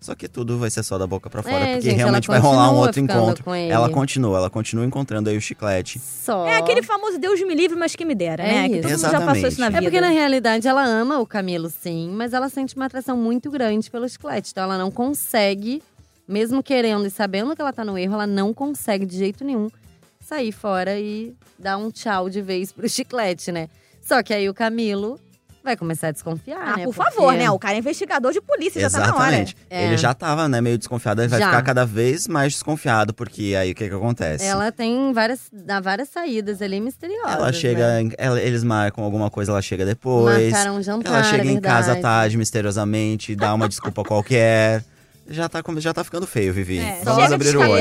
Só 0.00 0.14
que 0.14 0.26
tudo 0.28 0.56
vai 0.58 0.70
ser 0.70 0.82
só 0.82 0.96
da 0.96 1.06
boca 1.06 1.28
pra 1.28 1.42
fora, 1.42 1.56
É, 1.62 1.72
porque 1.74 1.90
gente, 1.90 1.98
realmente 1.98 2.26
vai 2.26 2.38
rolar 2.38 2.72
um 2.72 2.76
outro 2.76 2.98
encontro. 3.00 3.44
Ela 3.54 3.90
continua, 3.90 4.38
ela 4.38 4.48
continua 4.48 4.84
encontrando 4.86 5.28
aí 5.28 5.36
o 5.36 5.40
chiclete. 5.42 5.98
Só. 5.98 6.46
É 6.46 6.56
aquele 6.56 6.82
famoso 6.82 7.18
Deus 7.18 7.38
me 7.42 7.54
livre, 7.54 7.76
mas 7.78 7.94
que 7.94 8.04
me 8.06 8.14
dera, 8.14 8.42
É 8.42 8.46
né? 8.62 8.68
Que 8.68 8.74
isso. 8.76 8.82
todo 8.88 8.90
mundo 8.92 9.10
já 9.10 9.20
passou 9.20 9.48
isso 9.48 9.60
na 9.60 9.66
Exatamente. 9.66 9.70
vida. 9.70 9.78
É 9.78 9.82
porque, 9.82 10.00
na 10.00 10.08
realidade, 10.08 10.66
ela 10.66 10.82
ama 10.82 11.18
o 11.18 11.26
Camilo, 11.26 11.68
sim, 11.68 12.10
mas 12.14 12.32
ela 12.32 12.48
sente 12.48 12.74
uma 12.76 12.86
atração 12.86 13.14
muito 13.14 13.50
grande 13.50 13.90
pelo 13.90 14.08
chiclete. 14.08 14.52
Então, 14.52 14.64
ela 14.64 14.78
não 14.78 14.90
consegue, 14.90 15.82
mesmo 16.26 16.62
querendo 16.62 17.06
e 17.06 17.10
sabendo 17.10 17.54
que 17.54 17.60
ela 17.60 17.72
tá 17.72 17.84
no 17.84 17.98
erro, 17.98 18.14
ela 18.14 18.26
não 18.26 18.54
consegue 18.54 19.04
de 19.04 19.18
jeito 19.18 19.44
nenhum 19.44 19.68
sair 20.26 20.50
fora 20.52 20.98
e 20.98 21.34
dar 21.58 21.76
um 21.76 21.90
tchau 21.90 22.30
de 22.30 22.40
vez 22.40 22.72
pro 22.72 22.88
chiclete, 22.88 23.52
né? 23.52 23.68
Só 24.00 24.22
que 24.22 24.32
aí 24.32 24.48
o 24.48 24.54
Camilo 24.54 25.20
vai 25.62 25.76
começar 25.76 26.08
a 26.08 26.10
desconfiar, 26.10 26.58
Ah, 26.60 26.76
né? 26.76 26.84
por 26.84 26.94
Porque- 26.94 27.10
favor, 27.12 27.34
né? 27.34 27.50
O 27.50 27.58
cara 27.58 27.74
é 27.74 27.78
investigador 27.78 28.32
de 28.32 28.40
polícia, 28.40 28.80
já 28.80 28.90
tá 28.90 28.98
na 28.98 29.04
hora. 29.14 29.26
Exatamente. 29.26 29.56
É. 29.68 29.86
Ele 29.86 29.96
já 29.96 30.14
tava, 30.14 30.48
né, 30.48 30.60
meio 30.60 30.78
desconfiado. 30.78 31.20
Ele 31.20 31.28
vai 31.28 31.38
Já. 31.38 31.46
ficar 31.46 31.62
cada 31.62 31.84
vez 31.84 32.26
mais 32.26 32.52
desconfiado, 32.54 33.12
porque 33.12 33.54
aí 33.58 33.72
o 33.72 33.74
que 33.74 33.88
que 33.88 33.94
acontece? 33.94 34.44
Ela 34.44 34.72
tem 34.72 35.12
várias, 35.12 35.40
dá 35.52 35.80
várias 35.80 36.08
saídas 36.08 36.62
ali 36.62 36.80
misteriosas. 36.80 37.32
Ela 37.34 37.52
chega, 37.52 38.02
Né? 38.02 38.10
ela- 38.18 38.40
eles 38.40 38.64
marcam 38.64 39.04
alguma 39.04 39.30
coisa, 39.30 39.52
ela 39.52 39.62
chega 39.62 39.84
depois. 39.84 40.50
Marcaram 40.52 40.76
um 40.76 40.82
jantar, 40.82 41.12
ela 41.12 41.22
chega 41.24 41.44
é 41.44 41.52
em 41.52 41.60
casa 41.60 41.96
tarde, 41.96 42.36
misteriosamente, 42.36 43.34
dá 43.36 43.52
uma 43.54 43.68
desculpa 43.68 44.02
qualquer. 44.02 44.82
Já 45.28 45.48
tá, 45.48 45.62
já 45.78 45.94
tá 45.94 46.02
ficando 46.02 46.26
feio, 46.26 46.52
Vivi. 46.52 46.78
É, 46.80 47.02
Vamos 47.04 47.22
chega 47.22 47.34
abrir 47.36 47.56
o 47.56 47.60
olho. 47.60 47.78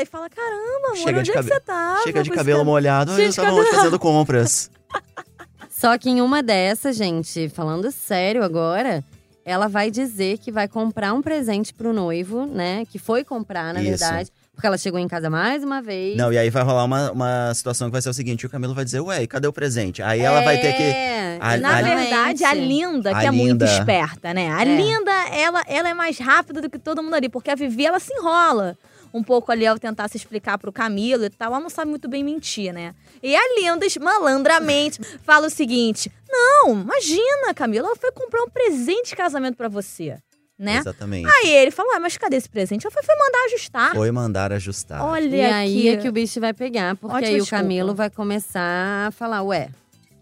e 0.00 0.06
fala: 0.06 0.28
caramba, 0.30 0.86
amor, 0.86 0.96
Chega 0.96 1.18
onde 1.18 1.32
de 1.32 1.36
é 1.36 1.42
que 1.42 1.48
você 1.48 1.60
tava? 1.60 2.02
Chega 2.04 2.22
de 2.22 2.30
cabelo 2.30 2.58
cabelo?" 2.58 2.64
molhado, 2.64 3.14
Cheio 3.16 3.26
eu 3.26 3.30
de 3.30 3.36
tava 3.36 3.48
cabelo- 3.48 3.66
hoje 3.66 3.76
fazendo 3.76 3.98
compras. 3.98 4.70
Só 5.76 5.98
que 5.98 6.08
em 6.08 6.20
uma 6.20 6.42
dessas, 6.42 6.96
gente, 6.96 7.48
falando 7.48 7.90
sério 7.90 8.42
agora, 8.44 9.02
ela 9.44 9.66
vai 9.68 9.90
dizer 9.90 10.38
que 10.38 10.52
vai 10.52 10.68
comprar 10.68 11.12
um 11.12 11.20
presente 11.20 11.74
pro 11.74 11.92
noivo, 11.92 12.46
né? 12.46 12.84
Que 12.90 12.98
foi 12.98 13.24
comprar, 13.24 13.74
na 13.74 13.80
Isso. 13.82 13.90
verdade. 13.90 14.30
Porque 14.54 14.68
ela 14.68 14.78
chegou 14.78 15.00
em 15.00 15.08
casa 15.08 15.28
mais 15.28 15.64
uma 15.64 15.82
vez. 15.82 16.16
Não, 16.16 16.32
e 16.32 16.38
aí 16.38 16.48
vai 16.48 16.62
rolar 16.62 16.84
uma, 16.84 17.10
uma 17.10 17.52
situação 17.54 17.88
que 17.88 17.92
vai 17.92 18.00
ser 18.00 18.08
o 18.08 18.14
seguinte: 18.14 18.46
o 18.46 18.48
Camilo 18.48 18.72
vai 18.72 18.84
dizer, 18.84 19.00
ué, 19.00 19.26
cadê 19.26 19.48
o 19.48 19.52
presente? 19.52 20.00
Aí 20.00 20.20
ela 20.20 20.42
vai 20.42 20.60
ter 20.60 20.72
que. 20.74 20.82
É, 20.84 21.38
A- 21.40 21.56
Na 21.56 21.78
a- 21.78 21.82
verdade, 21.82 22.44
a 22.44 22.54
Linda, 22.54 23.10
A 23.10 23.20
que 23.20 23.26
é 23.26 23.30
muito 23.32 23.50
Linda. 23.50 23.64
esperta, 23.66 24.32
né? 24.32 24.52
A 24.52 24.62
É. 24.62 24.76
Linda, 24.76 25.10
ela, 25.32 25.64
ela 25.66 25.88
é 25.88 25.94
mais 25.94 26.18
rápida 26.18 26.62
do 26.62 26.70
que 26.70 26.78
todo 26.78 27.02
mundo 27.02 27.14
ali, 27.14 27.28
porque 27.28 27.50
a 27.50 27.56
Vivi, 27.56 27.84
ela 27.84 27.98
se 27.98 28.14
enrola 28.14 28.78
um 29.14 29.22
pouco 29.22 29.52
ali 29.52 29.64
ao 29.64 29.78
tentar 29.78 30.08
se 30.08 30.16
explicar 30.16 30.58
pro 30.58 30.72
Camilo 30.72 31.24
e 31.24 31.30
tal. 31.30 31.52
Ela 31.52 31.60
não 31.60 31.70
sabe 31.70 31.88
muito 31.88 32.08
bem 32.08 32.24
mentir, 32.24 32.74
né? 32.74 32.92
E 33.22 33.34
a 33.36 33.40
Linda, 33.54 33.86
malandramente, 34.00 35.00
fala 35.22 35.46
o 35.46 35.50
seguinte: 35.50 36.10
Não, 36.28 36.72
imagina, 36.72 37.54
Camilo, 37.54 37.86
ela 37.86 37.96
foi 37.96 38.10
comprar 38.10 38.42
um 38.42 38.50
presente 38.50 39.10
de 39.10 39.16
casamento 39.16 39.56
pra 39.56 39.68
você, 39.68 40.18
né? 40.58 40.78
Exatamente. 40.78 41.28
Aí 41.30 41.48
ele 41.48 41.70
falou: 41.70 41.92
Ué, 41.92 42.00
mas 42.00 42.16
cadê 42.16 42.36
esse 42.36 42.48
presente? 42.48 42.84
Ela 42.84 42.92
foi, 42.92 43.04
foi 43.04 43.14
mandar 43.16 43.44
ajustar. 43.46 43.94
Foi 43.94 44.10
mandar 44.10 44.52
ajustar. 44.52 45.04
Olha 45.04 45.36
E 45.36 45.40
aí 45.40 45.88
é 45.88 45.96
que 45.96 46.08
o 46.08 46.12
bicho 46.12 46.40
vai 46.40 46.52
pegar, 46.52 46.96
porque 46.96 47.14
Ótima 47.16 47.28
aí 47.28 47.34
o 47.36 47.38
desculpa. 47.38 47.62
Camilo 47.62 47.94
vai 47.94 48.10
começar 48.10 49.06
a 49.06 49.10
falar, 49.12 49.42
ué, 49.42 49.70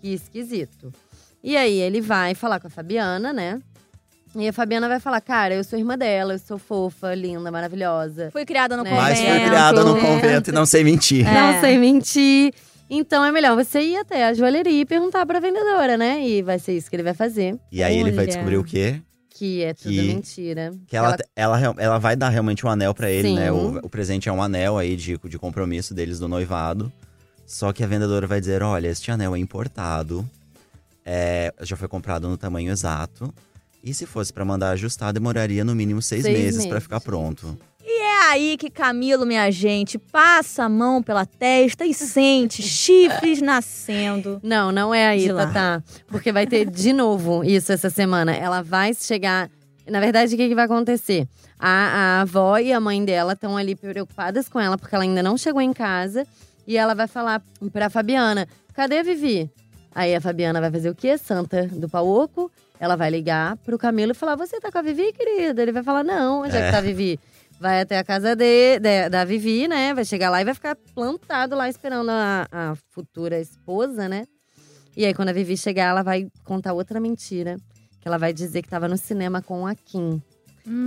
que 0.03 0.13
esquisito. 0.13 0.93
E 1.43 1.57
aí 1.57 1.81
ele 1.81 2.01
vai 2.01 2.35
falar 2.35 2.61
com 2.61 2.69
a 2.69 2.71
Fabiana, 2.71 3.33
né? 3.33 3.61
E 4.35 4.49
a 4.49 4.53
Fabiana 4.53 4.89
vai 4.89 4.99
falar, 4.99 5.21
cara, 5.21 5.55
eu 5.55 5.63
sou 5.63 5.79
irmã 5.79 5.97
dela, 5.99 6.35
eu 6.35 6.39
sou 6.39 6.59
fofa, 6.59 7.15
linda, 7.15 7.51
maravilhosa. 7.51 8.31
Fui 8.33 8.45
criada 8.47 8.77
no 8.77 8.83
Né? 8.83 8.91
convento. 8.91 9.09
Mas 9.09 9.19
fui 9.21 9.41
criada 9.47 9.85
no 9.85 9.97
É. 9.97 10.01
convento 10.01 10.51
e 10.51 10.53
não 10.53 10.65
sei 10.65 10.83
mentir. 10.85 11.27
É. 11.29 11.33
Não 11.33 11.61
sei 11.61 11.77
mentir. 11.79 12.55
Então 12.89 13.25
é 13.25 13.31
melhor 13.33 13.55
você 13.57 13.81
ir 13.81 13.97
até 13.97 14.27
a 14.27 14.35
joalheria 14.35 14.81
e 14.83 14.85
perguntar 14.87 15.25
pra 15.27 15.39
vendedora, 15.41 15.97
né? 15.99 16.27
E 16.27 16.43
vai 16.43 16.59
ser 16.59 16.77
isso 16.77 16.89
que 16.89 16.97
ele 16.97 17.03
vai 17.03 17.15
fazer. 17.15 17.59
E 17.71 17.83
aí 17.83 17.97
ele 17.99 18.11
vai 18.11 18.25
Olha. 18.25 18.27
descobrir 18.27 18.57
o 18.57 18.65
quê? 18.65 19.01
Que 19.31 19.63
é 19.65 19.75
tudo 19.75 19.89
Que- 19.91 20.03
mentira. 20.03 20.73
Que 20.87 20.97
ela, 20.97 21.17
ela, 21.37 21.57
real- 21.57 21.75
ela 21.79 21.99
vai 21.99 22.15
dar 22.17 22.29
realmente 22.29 22.65
um 22.67 22.71
anel 22.71 22.95
pra 22.95 23.11
ele, 23.11 23.29
Sim. 23.29 23.35
né? 23.37 23.51
O, 23.53 23.79
o 23.83 23.89
presente 23.89 24.29
é 24.29 24.33
um 24.33 24.43
anel 24.43 24.79
aí 24.79 24.95
de, 24.97 25.19
de 25.19 25.39
compromisso 25.39 25.93
deles 25.95 26.19
do 26.19 26.29
noivado. 26.29 26.91
Só 27.47 27.73
que 27.73 27.83
a 27.83 27.87
vendedora 27.87 28.27
vai 28.27 28.41
dizer: 28.41 28.63
olha, 28.63 28.89
este 28.89 29.11
anel 29.11 29.35
é 29.35 29.39
importado, 29.39 30.27
é, 31.05 31.53
já 31.63 31.77
foi 31.77 31.89
comprado 31.89 32.29
no 32.29 32.37
tamanho 32.37 32.71
exato. 32.71 33.33
E 33.83 33.93
se 33.93 34.07
fosse 34.07 34.33
pra 34.33 34.45
mandar 34.45 34.71
ajustar, 34.71 35.13
demoraria 35.13 35.65
no 35.65 35.75
mínimo 35.75 36.01
seis, 36.01 36.23
Seis 36.23 36.39
meses 36.39 36.63
pra 36.65 36.75
meses. 36.75 36.83
ficar 36.85 37.01
pronto. 37.01 37.59
É 37.85 38.31
aí 38.31 38.57
que 38.57 38.71
Camilo, 38.71 39.27
minha 39.27 39.51
gente, 39.51 39.99
passa 39.99 40.65
a 40.65 40.69
mão 40.69 41.03
pela 41.03 41.27
testa 41.27 41.85
e 41.85 41.93
sente 41.93 42.63
chifres 42.63 43.43
nascendo. 43.43 44.41
Não, 44.43 44.71
não 44.71 44.95
é 44.95 45.09
aí. 45.09 45.29
Tatá. 45.29 45.83
Porque 46.07 46.31
vai 46.31 46.47
ter 46.47 46.71
de 46.71 46.93
novo 46.93 47.43
isso 47.45 47.73
essa 47.73 47.91
semana. 47.91 48.33
Ela 48.35 48.63
vai 48.63 48.95
chegar. 48.95 49.51
Na 49.87 49.99
verdade, 49.99 50.33
o 50.35 50.39
que, 50.39 50.49
que 50.49 50.55
vai 50.55 50.65
acontecer? 50.67 51.27
A, 51.59 51.69
a 51.69 52.21
avó 52.23 52.57
e 52.59 52.73
a 52.73 52.79
mãe 52.79 53.05
dela 53.05 53.33
estão 53.33 53.57
ali 53.57 53.75
preocupadas 53.75 54.49
com 54.49 54.61
ela, 54.61 54.79
porque 54.79 54.95
ela 54.95 55.03
ainda 55.03 55.23
não 55.23 55.37
chegou 55.37 55.61
em 55.61 55.73
casa. 55.73 56.25
E 56.67 56.77
ela 56.79 56.95
vai 56.95 57.09
falar 57.09 57.43
pra 57.73 57.91
Fabiana: 57.91 58.47
cadê 58.73 58.99
a 58.99 59.03
Vivi? 59.03 59.51
Aí 59.93 60.15
a 60.15 60.21
Fabiana 60.21 60.61
vai 60.61 60.71
fazer 60.71 60.89
o 60.89 60.95
quê? 60.95 61.19
Santa 61.19 61.67
do 61.67 61.89
pau 61.89 62.07
oco. 62.07 62.51
Ela 62.83 62.97
vai 62.97 63.09
ligar 63.11 63.57
pro 63.59 63.79
Camilo 63.79 64.11
e 64.11 64.15
falar: 64.15 64.35
Você 64.35 64.59
tá 64.59 64.73
com 64.73 64.79
a 64.79 64.83
Vivi, 64.83 65.13
querida? 65.13 65.63
Ele 65.63 65.71
vai 65.71 65.85
falar: 65.85 66.03
Não, 66.03 66.43
onde 66.43 66.57
é, 66.57 66.61
É. 66.63 66.65
que 66.67 66.73
tá 66.73 66.79
a 66.79 66.81
Vivi? 66.81 67.17
Vai 67.61 67.81
até 67.81 67.97
a 67.97 68.03
casa 68.03 68.35
de, 68.35 68.81
de- 68.81 69.09
da 69.09 69.25
Vivi, 69.25 69.69
né? 69.69 69.95
Vai 69.95 70.05
chegar 70.05 70.31
lá 70.31 70.41
e 70.41 70.45
vai 70.45 70.53
ficar 70.53 70.75
plantado 70.93 71.55
lá 71.55 71.69
esperando 71.69 72.09
a, 72.11 72.49
a 72.51 72.75
futura 72.91 73.39
esposa, 73.39 74.09
né? 74.09 74.25
E 74.97 75.07
aí, 75.07 75.15
quando 75.15 75.29
a 75.29 75.33
Vivi 75.33 75.57
chegar, 75.57 75.91
ela 75.91 76.03
vai 76.03 76.27
contar 76.45 76.73
outra 76.73 76.99
mentira. 76.99 77.57
Que 78.01 78.09
ela 78.09 78.19
vai 78.19 78.33
dizer 78.33 78.63
que 78.63 78.69
tava 78.69 78.89
no 78.89 78.97
cinema 78.97 79.41
com 79.41 79.65
a 79.65 79.77
Kim. 79.77 80.21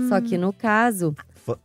Só 0.10 0.20
que 0.20 0.38
no 0.38 0.52
caso, 0.52 1.16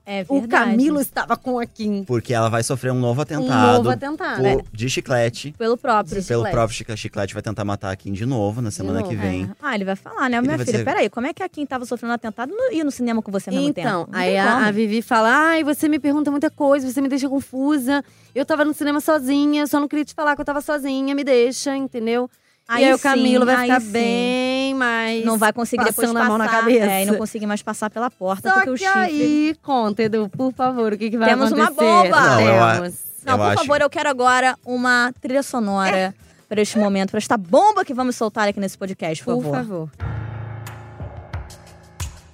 É 0.05 0.25
o 0.29 0.41
verdade. 0.41 0.71
Camilo 0.71 1.01
estava 1.01 1.37
com 1.37 1.59
a 1.59 1.67
Kim. 1.67 2.05
Porque 2.05 2.33
ela 2.35 2.49
vai 2.49 2.63
sofrer 2.63 2.93
um 2.93 2.99
novo 2.99 3.21
Um 3.21 3.23
atentado 3.23 3.77
novo 3.77 3.91
atentado. 3.91 4.37
por- 4.37 4.43
né? 4.43 4.57
de 4.73 4.89
chiclete. 4.91 5.55
Pelo 5.59 5.77
próprio. 5.77 6.21
De 6.21 6.27
Pelo 6.27 6.41
Chiclete. 6.43 6.55
próprio 6.55 6.97
Chiclete 6.97 7.35
vai 7.35 7.43
tentar 7.43 7.65
matar 7.65 7.91
a 7.91 7.97
Kim 7.97 8.13
de 8.13 8.27
novo 8.27 8.61
na 8.61 8.71
semana 8.71 9.03
que 9.03 9.15
novo. 9.15 9.27
vem. 9.27 9.45
É. 9.45 9.49
Ah, 9.63 9.75
ele 9.75 9.85
vai 9.85 9.97
falar, 9.97 10.29
né? 10.29 10.37
Ele 10.39 10.47
Minha 10.47 10.59
filha, 10.59 10.73
dizer- 10.73 10.85
peraí, 10.85 11.09
como 11.09 11.27
é 11.27 11.33
que 11.33 11.43
a 11.43 11.49
Kim 11.49 11.65
tava 11.67 11.85
sofrendo 11.85 12.15
atentado 12.15 12.53
e 12.53 12.57
não 12.57 12.73
ia 12.73 12.85
no 12.85 12.91
cinema 12.91 13.23
com 13.23 13.31
você 13.33 13.51
ao 13.51 13.57
mesmo 13.57 13.73
tempo? 13.73 13.89
Então, 13.89 14.09
aí 14.13 14.37
a, 14.37 14.67
a 14.67 14.71
Vivi 14.71 15.03
fala: 15.03 15.29
Ai, 15.51 15.65
você 15.65 15.89
me 15.89 15.99
pergunta 15.99 16.31
muita 16.31 16.51
coisa, 16.51 16.91
você 16.91 17.01
me 17.01 17.09
deixa 17.09 17.29
confusa. 17.29 18.05
Eu 18.35 18.45
tava 18.47 18.65
no 18.65 18.73
cinema 18.75 19.01
sozinha, 19.01 19.67
só 19.67 19.81
não 19.81 19.89
queria 19.89 20.05
te 20.05 20.15
falar 20.15 20.35
que 20.37 20.41
eu 20.41 20.45
tava 20.45 20.61
sozinha, 20.61 21.15
me 21.15 21.25
deixa, 21.25 21.77
entendeu? 21.77 22.31
Aí 22.73 22.83
e 22.85 22.87
aí 22.87 22.93
o 22.95 22.97
sim, 22.97 23.03
Camilo 23.03 23.45
vai 23.45 23.62
ficar 23.62 23.81
sim. 23.81 23.91
bem 23.91 24.75
mais. 24.75 25.25
Não 25.25 25.37
vai 25.37 25.53
conseguir 25.53 25.83
depois 25.85 26.09
passar. 26.12 26.25
a 26.25 26.29
mão 26.29 26.39
na 26.39 26.49
cabeça. 26.49 26.87
É, 26.87 27.03
e 27.03 27.07
não 27.07 27.17
conseguir 27.17 27.47
mais 27.47 27.62
passar 27.62 27.91
pela 27.91 28.09
porta, 28.11 28.49
Só 28.49 28.55
porque 28.55 28.71
o 28.71 28.75
que 28.75 28.85
chifre… 28.85 28.99
aí, 29.00 29.57
conta, 29.61 30.03
Edu, 30.05 30.29
por 30.29 30.53
favor, 30.53 30.93
o 30.93 30.99
que, 30.99 31.11
que 31.11 31.19
vai 31.19 31.29
Temos 31.31 31.50
uma 31.50 31.65
acontecer? 31.65 31.85
bomba! 31.85 32.21
Não, 32.21 32.41
eu 32.41 32.62
a- 32.62 32.75
Temos. 32.77 32.95
Não, 33.25 33.33
Eu 33.35 33.39
por 33.39 33.45
acho- 33.49 33.59
favor, 33.59 33.81
eu 33.81 33.91
quero 33.91 34.09
agora 34.09 34.57
uma 34.65 35.12
trilha 35.21 35.43
sonora 35.43 36.15
para 36.49 36.61
este 36.62 36.79
momento, 36.79 37.11
para 37.11 37.19
esta 37.19 37.37
bomba 37.37 37.85
que 37.85 37.93
vamos 37.93 38.15
soltar 38.17 38.47
aqui 38.49 38.61
nesse 38.61 38.79
podcast, 38.79 39.23
por, 39.25 39.35
Por 39.35 39.43
favor. 39.53 39.89
favor. 39.89 39.91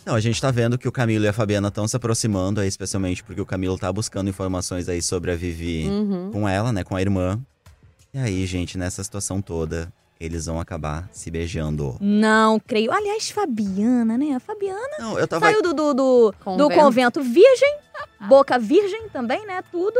Não, 0.05 0.15
a 0.15 0.21
gente 0.21 0.41
tá 0.41 0.51
vendo 0.53 0.79
que 0.79 0.87
o 0.87 0.93
Camilo 0.93 1.25
e 1.25 1.29
a 1.29 1.33
Fabiana 1.33 1.67
estão 1.69 1.89
se 1.89 1.97
aproximando 1.97 2.61
aí, 2.61 2.69
especialmente 2.69 3.25
porque 3.25 3.41
o 3.41 3.47
Camilo 3.47 3.77
tá 3.77 3.93
buscando 3.93 4.31
informações 4.31 4.89
aí 4.89 5.03
sobre 5.03 5.33
a 5.33 5.35
Vivi 5.37 5.89
Uhum. 5.89 6.31
com 6.33 6.49
ela, 6.49 6.73
né, 6.73 6.85
com 6.85 6.95
a 6.95 7.01
irmã. 7.01 7.41
E 8.15 8.19
aí, 8.19 8.47
gente, 8.47 8.79
nessa 8.79 9.03
situação 9.03 9.43
toda, 9.43 9.93
eles 10.19 10.47
vão 10.47 10.59
acabar 10.61 11.09
se 11.13 11.31
beijando. 11.31 11.97
Não, 12.01 12.59
creio. 12.61 12.91
Aliás, 12.93 13.31
Fabiana, 13.31 14.17
né? 14.17 14.35
A 14.35 14.41
Fabiana 14.41 14.97
Não, 14.99 15.19
eu 15.19 15.27
tava 15.29 15.47
saiu 15.47 15.63
do, 15.63 15.75
do, 15.75 15.95
do, 15.95 16.31
do 16.31 16.35
Convento. 16.43 16.75
convento 16.81 17.23
virgem, 17.23 17.79
boca 18.29 18.59
virgem 18.59 19.09
também, 19.11 19.45
né? 19.47 19.63
Tudo. 19.71 19.99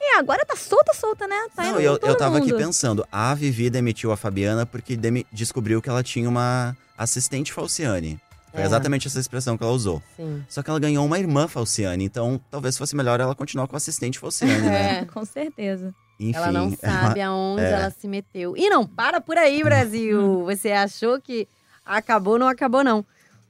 E 0.00 0.16
agora 0.16 0.44
tá 0.46 0.54
solta, 0.54 0.94
solta, 0.94 1.26
né? 1.26 1.36
Tá 1.56 1.64
Não, 1.64 1.70
indo 1.72 1.80
eu, 1.80 1.98
eu 2.02 2.16
tava 2.16 2.38
aqui 2.38 2.52
mundo. 2.52 2.58
pensando, 2.58 3.06
a 3.10 3.34
Vivi 3.34 3.68
demitiu 3.68 4.12
a 4.12 4.16
Fabiana 4.16 4.64
porque 4.64 4.96
demi- 4.96 5.26
descobriu 5.32 5.82
que 5.82 5.88
ela 5.88 6.02
tinha 6.02 6.28
uma 6.28 6.76
assistente 6.96 7.52
falciane. 7.52 8.20
Foi 8.52 8.62
É. 8.62 8.64
exatamente 8.64 9.06
essa 9.08 9.18
expressão 9.20 9.58
que 9.58 9.64
ela 9.64 9.72
usou. 9.72 10.00
Sim. 10.16 10.42
Só 10.48 10.62
que 10.62 10.70
ela 10.70 10.78
ganhou 10.78 11.04
uma 11.04 11.18
irmã 11.18 11.48
falciane, 11.48 12.04
então 12.04 12.40
talvez 12.50 12.78
fosse 12.78 12.94
melhor 12.96 13.18
ela 13.20 13.34
continuar 13.34 13.66
com 13.66 13.74
a 13.74 13.78
assistente 13.78 14.18
falciane, 14.18 14.60
né? 14.62 15.00
É. 15.00 15.04
Com 15.12 15.24
certeza. 15.24 15.92
Enfim, 16.18 16.36
Ela 16.36 16.52
não 16.52 16.70
sabe 16.76 17.20
aonde 17.20 17.62
é. 17.62 17.72
ela 17.72 17.90
se 17.90 18.08
meteu. 18.08 18.56
E 18.56 18.68
não 18.68 18.86
para 18.86 19.20
por 19.20 19.36
aí, 19.36 19.62
Brasil. 19.62 20.44
Você 20.46 20.72
achou 20.72 21.20
que 21.20 21.48
acabou, 21.84 22.38
não 22.38 22.48
acabou, 22.48 22.82
não. 22.82 23.04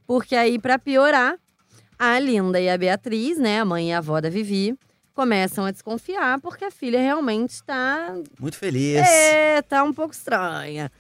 Porque 0.07 0.35
aí, 0.35 0.59
pra 0.59 0.79
piorar, 0.79 1.37
a 1.99 2.19
Linda 2.19 2.61
e 2.61 2.69
a 2.69 2.79
Beatriz, 2.79 3.39
né, 3.39 3.61
a 3.61 3.65
mãe 3.65 3.91
e 3.91 3.93
a 3.93 3.99
avó 3.99 4.21
da 4.21 4.31
Vivi, 4.31 4.79
começam 5.15 5.65
a 5.65 5.73
desconfiar 5.73 6.41
porque 6.41 6.65
a 6.65 6.71
filha 6.71 7.01
realmente 7.01 7.63
tá. 7.65 8.15
muito 8.39 8.57
feliz. 8.57 8.97
É, 8.99 9.61
tá 9.63 9.83
um 9.83 9.93
pouco 9.93 10.15
estranha. 10.15 10.93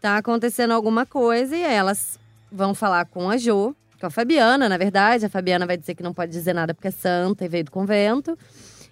Tá 0.00 0.16
acontecendo 0.16 0.72
alguma 0.72 1.06
coisa 1.06 1.56
e 1.56 1.62
elas 1.62 2.18
vão 2.50 2.74
falar 2.74 3.04
com 3.06 3.30
a 3.30 3.36
Jo, 3.36 3.74
com 4.00 4.06
a 4.06 4.10
Fabiana, 4.10 4.68
na 4.68 4.76
verdade. 4.76 5.26
A 5.26 5.28
Fabiana 5.30 5.64
vai 5.64 5.76
dizer 5.76 5.94
que 5.94 6.02
não 6.02 6.12
pode 6.12 6.32
dizer 6.32 6.52
nada 6.52 6.74
porque 6.74 6.88
é 6.88 6.90
santa 6.90 7.44
e 7.44 7.48
veio 7.48 7.64
do 7.64 7.70
convento. 7.70 8.36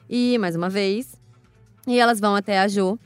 E, 0.09 0.39
mais 0.39 0.55
uma 0.55 0.71
vez. 0.71 1.20
E 1.87 1.99
elas 1.99 2.21
vão 2.21 2.35
até 2.35 2.59
a 2.59 2.69
Jo. 2.69 2.99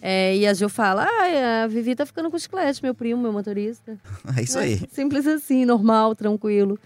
É, 0.00 0.36
e 0.36 0.46
a 0.46 0.52
Jo 0.54 0.68
fala: 0.68 1.06
Ah, 1.06 1.64
a 1.64 1.66
Vivi 1.66 1.94
tá 1.94 2.04
ficando 2.04 2.30
com 2.30 2.38
chiclete, 2.38 2.82
meu 2.82 2.94
primo, 2.94 3.22
meu 3.22 3.32
motorista. 3.32 3.98
É 4.36 4.42
isso 4.42 4.58
aí. 4.58 4.80
Simples 4.92 5.26
assim, 5.26 5.64
normal, 5.64 6.14
tranquilo. 6.14 6.78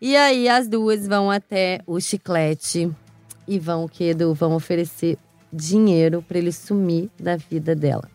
E 0.00 0.16
aí 0.16 0.48
as 0.48 0.68
duas 0.68 1.06
vão 1.06 1.30
até 1.30 1.80
o 1.86 2.00
chiclete 2.00 2.90
e 3.46 3.58
vão, 3.58 3.84
o 3.84 3.88
que, 3.88 4.04
Edu? 4.04 4.34
Vão 4.34 4.54
oferecer 4.54 5.16
dinheiro 5.52 6.22
pra 6.26 6.38
ele 6.38 6.52
sumir 6.52 7.08
da 7.18 7.36
vida 7.36 7.74
dela. 7.74 8.10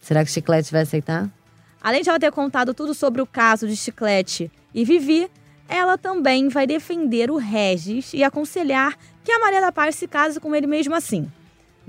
Será 0.00 0.24
que 0.24 0.30
o 0.30 0.32
chiclete 0.32 0.70
vai 0.70 0.82
aceitar? 0.82 1.28
Além 1.80 2.02
de 2.02 2.10
ela 2.10 2.20
ter 2.20 2.30
contado 2.30 2.74
tudo 2.74 2.92
sobre 2.94 3.22
o 3.22 3.26
caso 3.26 3.66
de 3.66 3.74
Chiclete 3.74 4.50
e 4.74 4.84
Vivi, 4.84 5.30
ela 5.66 5.96
também 5.96 6.48
vai 6.48 6.66
defender 6.66 7.30
o 7.30 7.36
Regis 7.36 8.12
e 8.12 8.22
aconselhar 8.22 8.98
que 9.24 9.32
a 9.32 9.38
Maria 9.38 9.60
da 9.60 9.72
Paz 9.72 9.94
se 9.94 10.06
case 10.06 10.38
com 10.38 10.54
ele 10.54 10.66
mesmo 10.66 10.94
assim. 10.94 11.30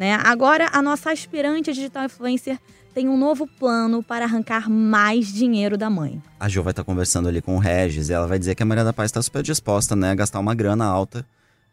Né? 0.02 0.18
Agora, 0.24 0.68
a 0.74 0.82
nossa 0.82 1.12
aspirante 1.12 1.72
digital 1.72 2.06
influencer 2.06 2.58
tem 2.92 3.08
um 3.08 3.16
novo 3.16 3.46
plano 3.46 4.02
para 4.02 4.26
arrancar 4.26 4.68
mais 4.68 5.32
dinheiro 5.32 5.78
da 5.78 5.92
mãe. 5.92 6.20
A 6.40 6.50
Jo 6.50 6.64
vai 6.64 6.72
estar 6.72 6.84
conversando 6.84 7.30
ali 7.30 7.40
com 7.40 7.56
o 7.56 7.60
Regis 7.60 8.10
e 8.10 8.14
ela 8.14 8.26
vai 8.26 8.40
dizer 8.40 8.56
que 8.56 8.64
a 8.64 8.66
Maria 8.66 8.84
da 8.84 8.92
Paz 8.92 9.10
está 9.10 9.22
super 9.22 9.44
disposta, 9.44 9.96
né, 9.96 10.10
a 10.10 10.16
gastar 10.16 10.40
uma 10.40 10.56
grana 10.56 10.86
alta 10.86 11.24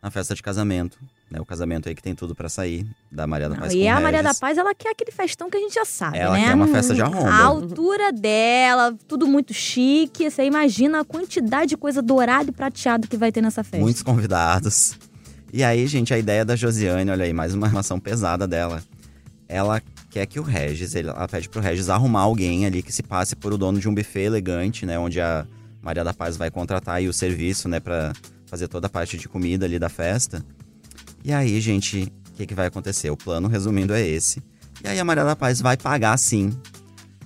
na 0.03 0.11
festa 0.11 0.35
de 0.35 0.43
casamento. 0.43 0.99
Né, 1.31 1.41
o 1.41 1.45
casamento 1.47 1.89
aí 1.89 1.95
que 1.95 2.03
tem 2.03 2.15
tudo 2.15 2.35
pra 2.35 2.51
sair 2.51 2.87
da 3.11 3.27
Maria 3.27 3.49
da 3.49 3.55
Não, 3.55 3.63
Paz 3.63 3.73
e 3.73 3.79
com 3.79 3.85
o 3.85 3.89
a 3.89 3.99
Maria 3.99 4.23
da 4.23 4.29
Regis. 4.29 4.41
Paz, 4.41 4.59
ela 4.59 4.75
quer 4.75 4.91
aquele 4.91 5.11
festão 5.11 5.49
que 5.49 5.57
a 5.57 5.61
gente 5.61 5.75
já 5.75 5.87
sabe, 5.87 6.19
Ela 6.19 6.35
né? 6.35 6.45
quer 6.49 6.55
uma 6.55 6.69
festa 6.69 6.95
de 6.95 7.01
arromba. 7.01 7.31
A 7.31 7.45
altura 7.45 8.13
dela, 8.13 8.95
tudo 9.09 9.27
muito 9.27 9.55
chique. 9.55 10.31
Você 10.31 10.45
imagina 10.45 11.01
a 11.01 11.05
quantidade 11.05 11.71
de 11.71 11.79
coisa 11.79 12.03
dourada 12.03 12.51
e 12.51 12.53
prateado 12.53 13.09
que 13.09 13.17
vai 13.17 13.33
ter 13.33 13.41
nessa 13.41 13.65
festa. 13.65 13.79
Muitos 13.79 14.03
convidados. 14.03 14.99
E 15.53 15.65
aí, 15.65 15.87
gente, 15.87 16.13
a 16.13 16.19
ideia 16.19 16.45
da 16.45 16.55
Josiane, 16.55 17.11
olha 17.11 17.25
aí, 17.25 17.33
mais 17.33 17.55
uma 17.55 17.67
relação 17.67 17.99
pesada 17.99 18.47
dela. 18.47 18.83
Ela 19.49 19.81
quer 20.11 20.27
que 20.27 20.39
o 20.39 20.43
Regis, 20.43 20.95
ela 20.95 21.27
pede 21.27 21.49
pro 21.49 21.61
Regis 21.61 21.89
arrumar 21.89 22.21
alguém 22.21 22.67
ali 22.67 22.83
que 22.83 22.93
se 22.93 23.03
passe 23.03 23.35
por 23.35 23.53
o 23.53 23.59
dono 23.59 23.81
de 23.81 23.89
um 23.89 23.95
buffet 23.95 24.25
elegante, 24.25 24.85
né? 24.85 24.99
Onde 24.99 25.21
a 25.21 25.47
Maria 25.81 26.05
da 26.05 26.13
Paz 26.13 26.37
vai 26.37 26.51
contratar 26.51 26.97
aí 26.97 27.09
o 27.09 27.15
serviço, 27.15 27.67
né? 27.67 27.81
Pra 27.81 28.13
fazer 28.45 28.69
toda 28.69 28.89
a 28.89 28.91
parte 28.91 29.17
de 29.17 29.27
comida 29.27 29.65
ali 29.65 29.79
da 29.79 29.89
festa. 29.89 30.45
E 31.25 31.33
aí, 31.33 31.59
gente, 31.63 32.13
o 32.31 32.33
que, 32.35 32.47
que 32.47 32.55
vai 32.55 32.67
acontecer? 32.67 33.11
O 33.11 33.17
plano, 33.17 33.49
resumindo, 33.49 33.95
é 33.95 34.07
esse. 34.07 34.43
E 34.85 34.89
aí 34.89 34.99
a 34.99 35.05
Maria 35.05 35.25
da 35.25 35.35
Paz 35.35 35.63
vai 35.63 35.79
pagar, 35.79 36.17
sim, 36.19 36.53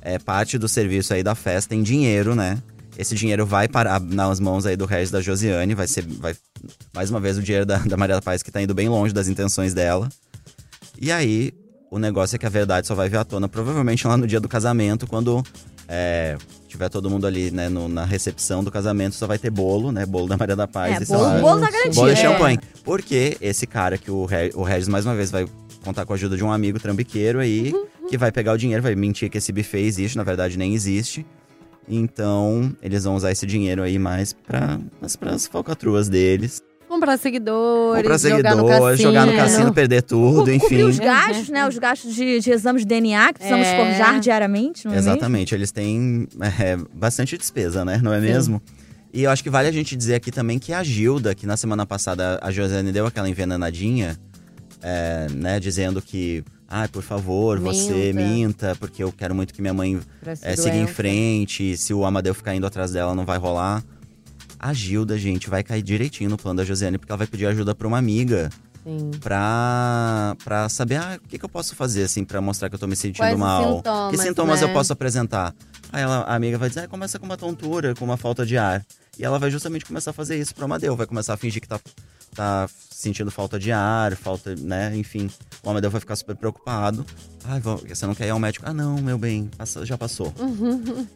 é, 0.01 0.19
parte 0.19 0.59
do 0.59 0.69
serviço 0.69 1.13
aí 1.13 1.25
da 1.25 1.35
festa 1.35 1.75
em 1.75 1.83
dinheiro, 1.83 2.37
né? 2.37 2.63
Esse 2.97 3.17
dinheiro 3.17 3.45
vai 3.45 3.67
parar 3.67 4.01
nas 4.01 4.39
mãos 4.39 4.65
aí 4.65 4.77
do 4.77 4.85
Regis 4.85 5.11
da 5.11 5.21
Josiane, 5.21 5.75
vai 5.75 5.89
ser, 5.89 6.07
vai, 6.07 6.37
mais 6.95 7.11
uma 7.11 7.21
vez, 7.21 7.39
o 7.39 7.43
dinheiro 7.43 7.65
da, 7.67 7.79
da 7.79 7.97
Maria 7.97 8.17
da 8.17 8.23
Paz 8.23 8.43
que 8.43 8.51
tá 8.51 8.61
indo 8.63 8.75
bem 8.75 8.89
longe 8.89 9.13
das 9.15 9.29
intenções 9.29 9.73
dela. 9.75 10.09
E 11.01 11.11
aí, 11.11 11.53
o 11.91 11.99
negócio 11.99 12.37
é 12.37 12.39
que 12.39 12.47
a 12.47 12.51
verdade 12.51 12.87
só 12.87 12.95
vai 12.95 13.09
vir 13.09 13.17
à 13.17 13.25
tona, 13.25 13.49
provavelmente 13.49 14.07
lá 14.07 14.17
no 14.17 14.27
dia 14.27 14.41
do 14.41 14.49
casamento, 14.49 15.07
quando 15.07 15.43
é, 15.89 16.37
tiver 16.69 16.89
todo 16.89 17.11
mundo 17.11 17.27
ali, 17.27 17.51
né, 17.51 17.69
no- 17.69 17.89
na 17.89 18.05
recepção 18.05 18.63
do 18.63 18.71
casamento, 18.71 19.15
só 19.15 19.27
vai 19.27 19.39
ter 19.39 19.51
bolo, 19.51 19.91
né? 19.93 20.07
Bolo 20.07 20.27
da 20.29 20.37
Maria 20.37 20.57
da 20.57 20.67
Paz. 20.69 21.01
É, 21.01 21.03
e 21.03 21.07
bolo, 21.07 21.23
lá, 21.23 21.39
bolo 21.41 21.61
tá 21.61 21.71
garantido. 21.71 21.95
Bolo 21.97 22.09
e 22.09 22.13
É. 22.13 22.17
champanhe. 22.17 22.59
Porque 22.85 23.37
esse 23.41 23.67
cara 23.67 23.99
que 23.99 24.11
o, 24.11 24.27
o 24.55 24.63
Regis, 24.63 24.89
mais 24.89 25.05
uma 25.05 25.15
vez, 25.15 25.31
vai 25.31 25.47
contar 25.85 26.07
com 26.07 26.13
a 26.13 26.17
ajuda 26.17 26.37
de 26.37 26.45
um 26.45 26.53
amigo 26.53 26.79
trambiqueiro 26.79 27.41
aí, 27.41 27.75
que 28.09 28.17
vai 28.17 28.31
pegar 28.33 28.53
o 28.53 28.57
dinheiro, 28.59 28.83
vai 28.83 28.95
mentir 28.95 29.29
que 29.29 29.37
esse 29.39 29.51
buffet 29.53 29.81
existe, 29.81 30.17
na 30.17 30.23
verdade 30.25 30.57
nem 30.57 30.73
existe. 30.75 31.27
Então, 31.89 32.75
eles 32.81 33.05
vão 33.05 33.17
usar 33.17 33.33
esse 33.33 33.45
dinheiro 33.45 33.83
aí 33.83 33.99
mais 33.99 34.33
para 34.33 34.79
as 35.03 35.47
falcatruas 35.47 36.09
deles. 36.09 36.63
Comprar 37.03 37.19
seguidores, 37.19 38.03
Comprar 38.03 38.19
jogar 38.19 38.55
no 38.55 38.63
seguidores, 38.63 38.79
cassino. 38.97 39.09
jogar 39.09 39.27
no 39.27 39.33
cassino, 39.37 39.73
perder 39.75 40.03
tudo, 40.03 40.45
Co- 40.45 40.51
enfim. 40.51 40.59
Cobrir 40.61 40.85
os 40.85 40.99
gastos, 41.01 41.49
né? 41.49 41.67
Os 41.69 41.77
gastos 41.79 42.15
de, 42.15 42.39
de 42.39 42.51
exames 42.53 42.83
de 42.83 42.87
DNA 42.89 43.27
que 43.33 43.41
precisamos 43.41 43.67
É. 43.67 43.77
forjar 43.77 44.21
diariamente, 44.21 44.85
não 44.87 44.93
é 44.93 44.97
mesmo? 44.97 45.11
Exatamente, 45.11 45.53
eles 45.55 45.73
têm 45.73 46.29
é, 46.61 46.77
bastante 46.95 47.37
despesa, 47.37 47.85
né? 47.85 47.99
Não 48.01 48.13
é 48.13 48.21
Sim. 48.21 48.27
mesmo? 48.27 48.63
E 49.13 49.25
eu 49.25 49.31
acho 49.33 49.43
que 49.43 49.51
vale 49.51 49.67
a 49.69 49.73
gente 49.73 49.97
dizer 49.97 50.15
aqui 50.15 50.31
também 50.31 50.61
que 50.61 50.73
a 50.73 50.83
Gilda, 50.85 51.35
que 51.35 51.45
na 51.45 51.57
semana 51.57 51.85
passada 51.85 52.39
a 52.41 52.51
Josiane 52.53 52.93
deu 52.93 53.05
aquela 53.05 53.29
envenenadinha, 53.29 54.17
é, 54.81 55.27
né? 55.35 55.59
Dizendo 55.59 56.01
que, 56.01 56.45
ai, 56.69 56.87
por 56.87 57.03
favor, 57.03 57.59
você 57.59 58.13
Minta. 58.13 58.21
minta, 58.29 58.77
porque 58.79 59.03
eu 59.03 59.11
quero 59.13 59.35
muito 59.35 59.53
que 59.53 59.61
minha 59.61 59.75
mãe 59.75 59.99
é, 60.43 60.55
seguir 60.55 60.79
em 60.79 60.87
frente, 60.87 61.77
se 61.77 61.93
o 61.93 62.05
Amadeu 62.07 62.33
ficar 62.33 62.55
indo 62.55 62.65
atrás 62.67 62.93
dela, 62.93 63.13
não 63.13 63.25
vai 63.27 63.39
rolar. 63.39 63.83
A 64.63 64.73
Gilda, 64.73 65.19
gente, 65.19 65.51
vai 65.51 65.63
cair 65.65 65.83
direitinho 65.83 66.31
no 66.31 66.39
plano 66.39 66.59
da 66.59 66.65
Josiane, 66.65 66.97
porque 66.97 67.11
ela 67.11 67.19
vai 67.19 67.27
pedir 67.27 67.47
ajuda 67.47 67.75
pra 67.75 67.89
uma 67.89 67.99
amiga 67.99 68.49
Sim. 68.85 69.11
pra, 69.21 70.37
pra 70.45 70.69
saber, 70.69 70.97
ah, 70.97 71.19
o 71.23 71.29
que, 71.29 71.37
que 71.37 71.45
eu 71.45 71.49
posso 71.49 71.75
fazer, 71.75 72.05
assim, 72.05 72.25
pra 72.25 72.41
mostrar 72.41 72.69
que 72.69 72.77
eu 72.77 72.79
tô 72.79 72.87
me 72.87 72.95
sentindo 72.95 73.25
Quais 73.25 73.37
mal. 73.37 73.77
sintomas, 73.79 74.11
que 74.11 74.23
sintomas 74.23 74.61
né? 74.61 74.69
eu 74.69 74.73
posso 74.73 74.93
apresentar? 74.93 75.53
Aí 75.93 76.03
ela, 76.03 76.19
a 76.21 76.35
amiga 76.37 76.57
vai 76.59 76.69
dizer, 76.69 76.83
ah, 76.85 76.89
começa 76.89 77.19
com 77.19 77.27
uma 77.27 77.37
tontura, 77.37 77.93
com 77.95 78.05
uma 78.05 78.17
falta 78.17 78.47
de 78.47 78.57
ar. 78.57 78.85
E 79.19 79.25
ela 79.25 79.39
vai 79.39 79.51
justamente 79.51 79.85
começar 79.85 80.11
a 80.13 80.15
fazer 80.15 80.39
isso 80.39 80.55
pro 80.55 80.65
Amadeu, 80.65 80.95
vai 80.97 81.07
começar 81.07 81.35
a 81.35 81.37
fingir 81.37 81.61
que 81.61 81.69
tá, 81.69 81.81
tá 82.35 82.69
sentindo 83.03 83.31
falta 83.31 83.59
de 83.59 83.73
ar, 83.73 84.15
falta, 84.17 84.55
né, 84.55 84.93
enfim. 84.97 85.29
O 85.65 85.71
Amadeu 85.71 85.91
vai 85.91 86.01
ficar 86.01 86.15
super 86.15 86.37
preocupado. 86.37 87.05
Ai, 87.45 87.61
você 87.61 88.07
não 88.07 88.15
quer 88.15 88.27
ir 88.29 88.31
ao 88.31 88.39
médico? 88.39 88.65
Ah, 88.69 88.73
não, 88.73 88.97
meu 89.03 89.19
bem, 89.19 89.51
já 89.83 89.99
passou. 89.99 90.33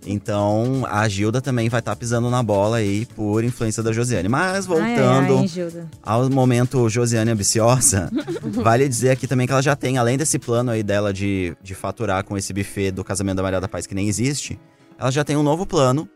Então, 0.04 0.84
a 0.88 1.08
Gilda 1.08 1.40
também 1.40 1.68
vai 1.68 1.80
estar 1.80 1.94
pisando 1.96 2.30
na 2.30 2.42
bola 2.42 2.78
aí 2.78 3.06
por 3.06 3.44
influência 3.44 3.82
da 3.82 3.92
Josiane. 3.92 4.28
Mas, 4.28 4.66
voltando 4.66 5.38
Ai, 5.38 5.50
ai, 5.56 5.86
ao 6.02 6.30
momento 6.30 6.88
Josiane 6.88 7.30
ambiciosa, 7.30 8.10
vale 8.42 8.88
dizer 8.88 9.10
aqui 9.10 9.26
também 9.26 9.46
que 9.46 9.52
ela 9.52 9.62
já 9.62 9.76
tem, 9.76 9.98
além 9.98 10.16
desse 10.16 10.38
plano 10.38 10.70
aí 10.70 10.82
dela 10.82 11.12
de, 11.12 11.56
de 11.62 11.74
faturar 11.74 12.24
com 12.24 12.36
esse 12.36 12.52
buffet 12.52 12.90
do 12.92 13.04
casamento 13.04 13.36
da 13.36 13.42
Maria 13.42 13.60
da 13.60 13.68
Paz 13.68 13.86
que 13.86 13.94
nem 13.94 14.08
existe, 14.08 14.58
ela 14.98 15.10
já 15.10 15.24
tem 15.24 15.36
um 15.36 15.42
novo 15.42 15.66
plano, 15.66 16.08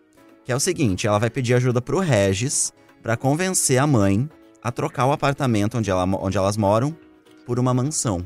que 0.45 0.52
é 0.52 0.57
o 0.57 0.61
seguinte, 0.61 1.07
ela 1.07 1.19
vai 1.19 1.30
pedir 1.30 1.54
ajuda 1.54 1.80
pro 1.80 2.00
Regis 2.00 2.73
pra 3.02 3.16
convencer 3.16 3.78
a 3.78 3.87
mãe 3.87 4.28
a 4.62 4.71
trocar 4.73 5.07
o 5.07 5.12
apartamento 5.12 5.79
onde, 5.79 5.90
ela, 5.90 6.05
onde 6.05 6.37
elas 6.38 6.57
moram 6.57 6.97
por 7.47 7.59
uma 7.59 7.73
mansão. 7.75 8.25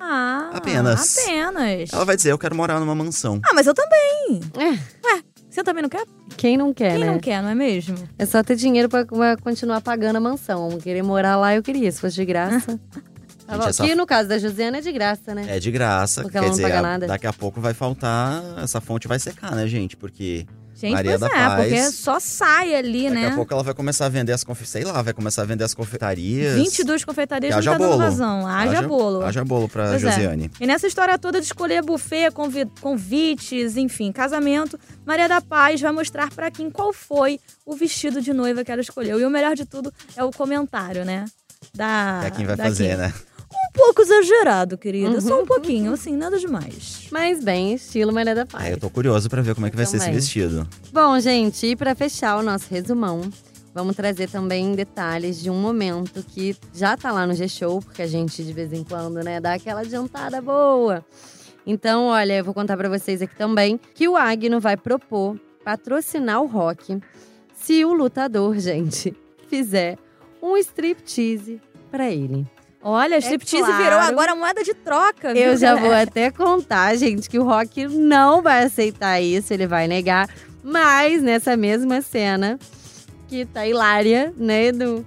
Ah, 0.00 0.50
Apenas. 0.54 1.18
Apenas. 1.18 1.92
Ela 1.92 2.04
vai 2.04 2.16
dizer, 2.16 2.32
eu 2.32 2.38
quero 2.38 2.54
morar 2.54 2.80
numa 2.80 2.94
mansão. 2.94 3.40
Ah, 3.44 3.54
mas 3.54 3.66
eu 3.66 3.74
também. 3.74 4.40
É. 4.58 5.22
Você 5.48 5.62
também 5.62 5.82
não 5.82 5.88
quer? 5.88 6.04
Quem 6.36 6.56
não 6.56 6.72
quer, 6.72 6.92
Quem 6.92 7.00
né? 7.00 7.06
não 7.06 7.18
quer, 7.20 7.42
não 7.42 7.50
é 7.50 7.54
mesmo? 7.54 7.94
É 8.18 8.24
só 8.24 8.42
ter 8.42 8.56
dinheiro 8.56 8.88
pra, 8.88 9.04
pra 9.04 9.36
continuar 9.36 9.80
pagando 9.82 10.16
a 10.16 10.20
mansão. 10.20 10.78
Querer 10.78 11.02
morar 11.02 11.36
lá, 11.36 11.54
eu 11.54 11.62
queria. 11.62 11.92
Se 11.92 12.00
fosse 12.00 12.14
de 12.16 12.24
graça. 12.24 12.80
Gente, 13.52 13.68
essa- 13.68 13.84
Que 13.84 13.94
no 13.94 14.06
caso 14.06 14.28
da 14.30 14.38
Josiana 14.38 14.78
é 14.78 14.80
de 14.80 14.90
graça, 14.92 15.34
né? 15.34 15.44
É 15.48 15.60
de 15.60 15.70
graça, 15.70 16.22
Porque 16.22 16.32
quer 16.32 16.38
ela 16.38 16.46
não 16.46 16.52
dizer, 16.54 16.62
paga 16.62 16.80
nada. 16.82 17.06
daqui 17.06 17.26
a 17.26 17.32
pouco 17.34 17.60
vai 17.60 17.74
faltar, 17.74 18.42
essa 18.62 18.80
fonte 18.80 19.06
vai 19.06 19.18
secar, 19.18 19.54
né, 19.54 19.66
gente? 19.66 19.94
Porque 19.94 20.46
Gente, 20.74 20.92
Maria 20.92 21.18
pois 21.18 21.20
da 21.20 21.26
é, 21.26 21.30
Paz. 21.48 21.56
porque 21.68 21.82
só 21.92 22.18
sai 22.18 22.74
ali, 22.74 23.04
daqui 23.04 23.14
né? 23.14 23.28
a 23.28 23.34
pouco 23.34 23.52
ela 23.52 23.62
vai 23.62 23.74
começar 23.74 24.06
a 24.06 24.08
vender 24.08 24.32
as 24.32 24.42
confe... 24.42 24.66
sei 24.66 24.84
lá, 24.84 25.00
vai 25.02 25.12
começar 25.12 25.42
a 25.42 25.44
vender 25.44 25.62
as 25.64 25.74
confeitarias. 25.74 26.54
22 26.54 27.04
confeitarias 27.04 27.50
não 27.52 27.58
haja 27.58 27.70
tá 27.72 27.78
dando 27.78 27.88
bolo. 27.90 28.00
razão. 28.00 28.46
Haja, 28.46 28.82
bolo. 28.82 29.22
Haja 29.22 29.44
bolo 29.44 29.68
pra 29.68 29.90
Pois 29.90 30.02
é. 30.02 30.10
Josiane. 30.10 30.50
E 30.60 30.66
nessa 30.66 30.86
história 30.86 31.16
toda 31.18 31.40
de 31.40 31.46
escolher 31.46 31.82
buffet, 31.82 32.30
convi- 32.32 32.68
convites, 32.80 33.76
enfim, 33.76 34.10
casamento, 34.12 34.78
Maria 35.06 35.28
da 35.28 35.40
Paz 35.40 35.80
vai 35.80 35.92
mostrar 35.92 36.30
pra 36.30 36.50
quem 36.50 36.70
qual 36.70 36.92
foi 36.92 37.38
o 37.66 37.74
vestido 37.76 38.20
de 38.20 38.32
noiva 38.32 38.64
que 38.64 38.72
ela 38.72 38.80
escolheu. 38.80 39.20
E 39.20 39.24
o 39.24 39.30
melhor 39.30 39.54
de 39.54 39.64
tudo 39.64 39.92
é 40.16 40.24
o 40.24 40.30
comentário, 40.30 41.04
né? 41.04 41.26
Da, 41.74 42.22
é 42.24 42.30
quem 42.30 42.44
vai 42.44 42.56
da 42.56 42.64
fazer, 42.64 42.90
Kim. 42.90 42.96
né? 42.96 43.14
Um 43.74 43.84
pouco 43.84 44.02
exagerado, 44.02 44.76
querida. 44.76 45.18
Só 45.20 45.36
Uhum. 45.36 45.42
um 45.42 45.46
pouquinho, 45.46 45.92
assim, 45.94 46.14
nada 46.14 46.38
demais. 46.38 47.08
Mas 47.10 47.42
bem, 47.42 47.72
estilo 47.74 48.12
Maria 48.12 48.34
da 48.34 48.44
Paz. 48.44 48.64
Ah, 48.64 48.70
eu 48.70 48.78
tô 48.78 48.90
curioso 48.90 49.30
pra 49.30 49.40
ver 49.40 49.54
como 49.54 49.66
é 49.66 49.70
que 49.70 49.76
vai 49.76 49.86
ser 49.86 49.96
esse 49.96 50.10
vestido. 50.10 50.68
Bom, 50.92 51.18
gente, 51.18 51.66
e 51.66 51.74
pra 51.74 51.94
fechar 51.94 52.36
o 52.36 52.42
nosso 52.42 52.66
resumão, 52.68 53.22
vamos 53.74 53.96
trazer 53.96 54.28
também 54.28 54.74
detalhes 54.74 55.40
de 55.42 55.48
um 55.48 55.54
momento 55.58 56.22
que 56.22 56.54
já 56.74 56.96
tá 56.98 57.10
lá 57.12 57.26
no 57.26 57.32
G-Show, 57.34 57.80
porque 57.80 58.02
a 58.02 58.06
gente 58.06 58.44
de 58.44 58.52
vez 58.52 58.72
em 58.74 58.84
quando, 58.84 59.22
né, 59.24 59.40
dá 59.40 59.54
aquela 59.54 59.80
adiantada 59.80 60.42
boa. 60.42 61.02
Então, 61.66 62.06
olha, 62.08 62.34
eu 62.38 62.44
vou 62.44 62.52
contar 62.52 62.76
pra 62.76 62.90
vocês 62.90 63.22
aqui 63.22 63.34
também 63.36 63.80
que 63.94 64.06
o 64.06 64.16
Agno 64.16 64.60
vai 64.60 64.76
propor 64.76 65.40
patrocinar 65.64 66.42
o 66.42 66.46
rock 66.46 67.00
se 67.54 67.84
o 67.86 67.92
lutador, 67.94 68.58
gente, 68.60 69.14
fizer 69.48 69.96
um 70.42 70.56
striptease 70.58 71.58
pra 71.90 72.10
ele. 72.10 72.46
Olha, 72.82 73.18
striptease 73.18 73.64
claro. 73.64 73.82
virou 73.84 73.98
agora 74.00 74.34
moeda 74.34 74.62
de 74.64 74.74
troca, 74.74 75.32
viu, 75.32 75.42
Eu 75.42 75.56
já 75.56 75.74
vou 75.74 75.84
galera? 75.90 76.02
até 76.10 76.30
contar, 76.30 76.96
gente, 76.96 77.28
que 77.30 77.38
o 77.38 77.44
Rock 77.44 77.86
não 77.86 78.42
vai 78.42 78.64
aceitar 78.64 79.20
isso, 79.20 79.52
ele 79.54 79.66
vai 79.66 79.86
negar. 79.86 80.28
Mas 80.64 81.22
nessa 81.22 81.56
mesma 81.56 82.00
cena, 82.02 82.58
que 83.28 83.44
tá 83.46 83.66
hilária, 83.66 84.32
né? 84.36 84.72
Do, 84.72 85.04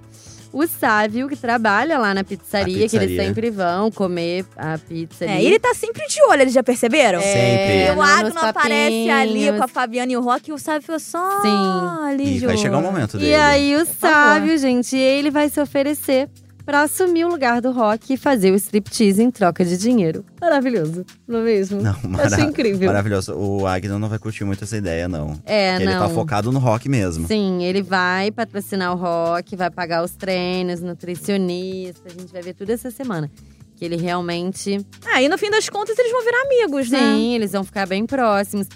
o 0.52 0.66
Sávio, 0.66 1.28
que 1.28 1.36
trabalha 1.36 1.98
lá 1.98 2.14
na 2.14 2.24
pizzaria, 2.24 2.88
que 2.88 2.96
eles 2.96 3.10
pizzaria. 3.10 3.24
sempre 3.24 3.50
vão 3.50 3.90
comer 3.90 4.46
a 4.56 4.78
pizza 4.78 5.26
É, 5.26 5.42
ele 5.42 5.58
tá 5.58 5.74
sempre 5.74 6.06
de 6.06 6.16
olho, 6.30 6.40
eles 6.42 6.54
já 6.54 6.62
perceberam? 6.62 7.20
Sempre. 7.20 7.86
E 7.88 7.90
o 7.90 7.94
no- 7.96 8.02
Agno 8.02 8.40
aparece 8.40 9.10
ali 9.10 9.52
com 9.52 9.64
a 9.64 9.68
Fabiana 9.68 10.12
e 10.12 10.16
o 10.16 10.22
Rock 10.22 10.48
e 10.50 10.52
o 10.54 10.58
Sábio 10.58 10.80
fica 10.82 10.98
só 10.98 11.42
Sim. 11.42 12.06
ali 12.08 12.36
E 12.36 12.46
vai 12.46 12.56
chegar 12.56 12.78
o 12.78 12.82
momento 12.82 13.18
dele. 13.18 13.30
E 13.32 13.34
aí 13.34 13.76
o. 13.76 13.84
Sávio, 13.84 14.56
gente, 14.56 14.96
ele 14.96 15.30
vai 15.30 15.50
se 15.50 15.60
oferecer 15.60 16.26
pra 16.66 16.82
assumir 16.82 17.24
o 17.24 17.28
lugar 17.28 17.62
do 17.62 17.70
Rock 17.70 18.12
e 18.12 18.16
fazer 18.16 18.50
o 18.50 18.56
striptease 18.56 19.22
em 19.22 19.30
troca 19.30 19.64
de 19.64 19.78
dinheiro. 19.78 20.24
Maravilhoso, 20.40 21.06
não 21.26 21.38
é 21.38 21.42
mesmo? 21.44 21.80
Não, 21.80 21.92
Achei 21.92 22.10
mara... 22.10 22.42
incrível. 22.42 22.88
maravilhoso. 22.88 23.34
O 23.34 23.64
Agno 23.66 24.00
não 24.00 24.08
vai 24.08 24.18
curtir 24.18 24.44
muito 24.44 24.64
essa 24.64 24.76
ideia, 24.76 25.06
não. 25.08 25.40
É, 25.46 25.74
Porque 25.74 25.84
não. 25.84 25.92
ele 25.92 26.00
tá 26.00 26.08
focado 26.08 26.50
no 26.50 26.58
rock 26.58 26.88
mesmo. 26.88 27.28
Sim, 27.28 27.62
ele 27.62 27.82
vai 27.82 28.32
patrocinar 28.32 28.92
o 28.92 28.96
rock, 28.96 29.54
vai 29.54 29.70
pagar 29.70 30.02
os 30.04 30.16
treinos, 30.16 30.80
nutricionista. 30.80 32.08
A 32.08 32.20
gente 32.20 32.32
vai 32.32 32.42
ver 32.42 32.54
tudo 32.54 32.70
essa 32.70 32.90
semana. 32.90 33.30
Que 33.76 33.84
ele 33.84 33.96
realmente. 33.96 34.84
Ah, 35.06 35.22
e 35.22 35.28
no 35.28 35.38
fim 35.38 35.50
das 35.50 35.68
contas 35.68 35.96
eles 35.98 36.10
vão 36.10 36.24
virar 36.24 36.42
amigos, 36.42 36.90
né? 36.90 36.98
Sim, 36.98 37.34
eles 37.34 37.52
vão 37.52 37.62
ficar 37.62 37.86
bem 37.86 38.04
próximos. 38.06 38.66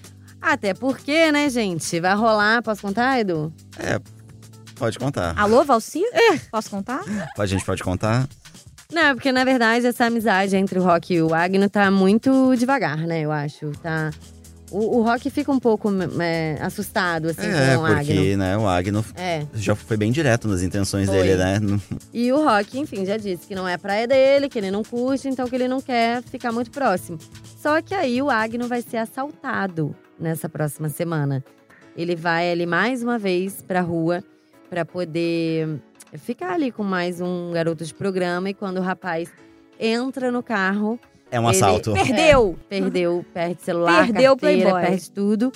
Até 0.40 0.72
porque, 0.74 1.32
né, 1.32 1.50
gente? 1.50 1.98
Vai 1.98 2.14
rolar. 2.14 2.62
Posso 2.62 2.82
contar, 2.82 3.18
Edu? 3.20 3.52
É, 3.78 3.98
pode 4.80 4.98
contar. 4.98 5.34
Alô, 5.38 5.62
Valci? 5.62 6.02
É. 6.12 6.38
Posso 6.50 6.70
contar? 6.70 7.02
A 7.38 7.46
gente 7.46 7.64
pode 7.64 7.82
contar? 7.84 8.26
Não, 8.92 9.14
porque 9.14 9.30
na 9.30 9.44
verdade 9.44 9.86
essa 9.86 10.06
amizade 10.06 10.56
entre 10.56 10.76
o 10.78 10.82
Rock 10.82 11.14
e 11.14 11.22
o 11.22 11.32
Agno 11.32 11.68
tá 11.70 11.88
muito 11.92 12.56
devagar, 12.56 12.98
né? 12.98 13.20
Eu 13.20 13.30
acho. 13.30 13.70
Tá. 13.82 14.10
O, 14.72 14.98
o 14.98 15.02
Rock 15.02 15.28
fica 15.30 15.50
um 15.52 15.58
pouco 15.60 15.88
é, 16.20 16.56
assustado, 16.60 17.28
assim, 17.28 17.46
é, 17.46 17.76
com 17.76 17.82
o 17.82 17.84
Agno. 17.86 17.96
porque, 18.04 18.36
né, 18.36 18.56
o 18.56 18.68
Agno 18.68 19.04
É. 19.16 19.44
já 19.54 19.74
foi 19.74 19.96
bem 19.96 20.10
direto 20.12 20.46
nas 20.48 20.62
intenções 20.62 21.08
Foi. 21.08 21.16
dele, 21.18 21.36
né? 21.36 21.60
E 22.12 22.32
o 22.32 22.44
Rock, 22.44 22.78
enfim, 22.78 23.04
já 23.04 23.16
disse 23.16 23.46
que 23.48 23.54
não 23.54 23.66
é 23.68 23.74
a 23.74 23.78
praia 23.78 24.06
dele, 24.08 24.48
que 24.48 24.56
ele 24.58 24.70
não 24.70 24.82
curte, 24.84 25.28
então 25.28 25.46
que 25.48 25.54
ele 25.56 25.66
não 25.68 25.80
quer 25.80 26.22
ficar 26.22 26.50
muito 26.52 26.70
próximo. 26.70 27.18
Só 27.60 27.82
que 27.82 27.94
aí 27.94 28.22
o 28.22 28.30
Agno 28.30 28.66
vai 28.68 28.80
ser 28.80 28.98
assaltado 28.98 29.94
nessa 30.18 30.48
próxima 30.48 30.88
semana. 30.88 31.44
Ele 31.96 32.14
vai 32.14 32.50
ali 32.50 32.64
mais 32.66 33.02
uma 33.02 33.18
vez 33.18 33.60
pra 33.66 33.80
rua 33.80 34.22
pra 34.70 34.84
poder 34.84 35.80
ficar 36.14 36.52
ali 36.52 36.70
com 36.70 36.84
mais 36.84 37.20
um 37.20 37.50
garoto 37.52 37.84
de 37.84 37.92
programa 37.92 38.48
e 38.50 38.54
quando 38.54 38.78
o 38.78 38.80
rapaz 38.80 39.28
entra 39.78 40.30
no 40.30 40.42
carro, 40.42 40.98
É 41.32 41.38
um 41.38 41.44
Ele- 41.48 41.56
assalto. 41.56 41.92
Perdeu! 41.92 42.58
perdeu, 42.68 43.24
perde 43.34 43.62
celular, 43.62 44.06
Perdeu 44.06 44.32
o 44.32 44.36
carteira, 44.36 44.70
Playboy. 44.70 44.82
perde 44.90 45.10
tudo. 45.10 45.52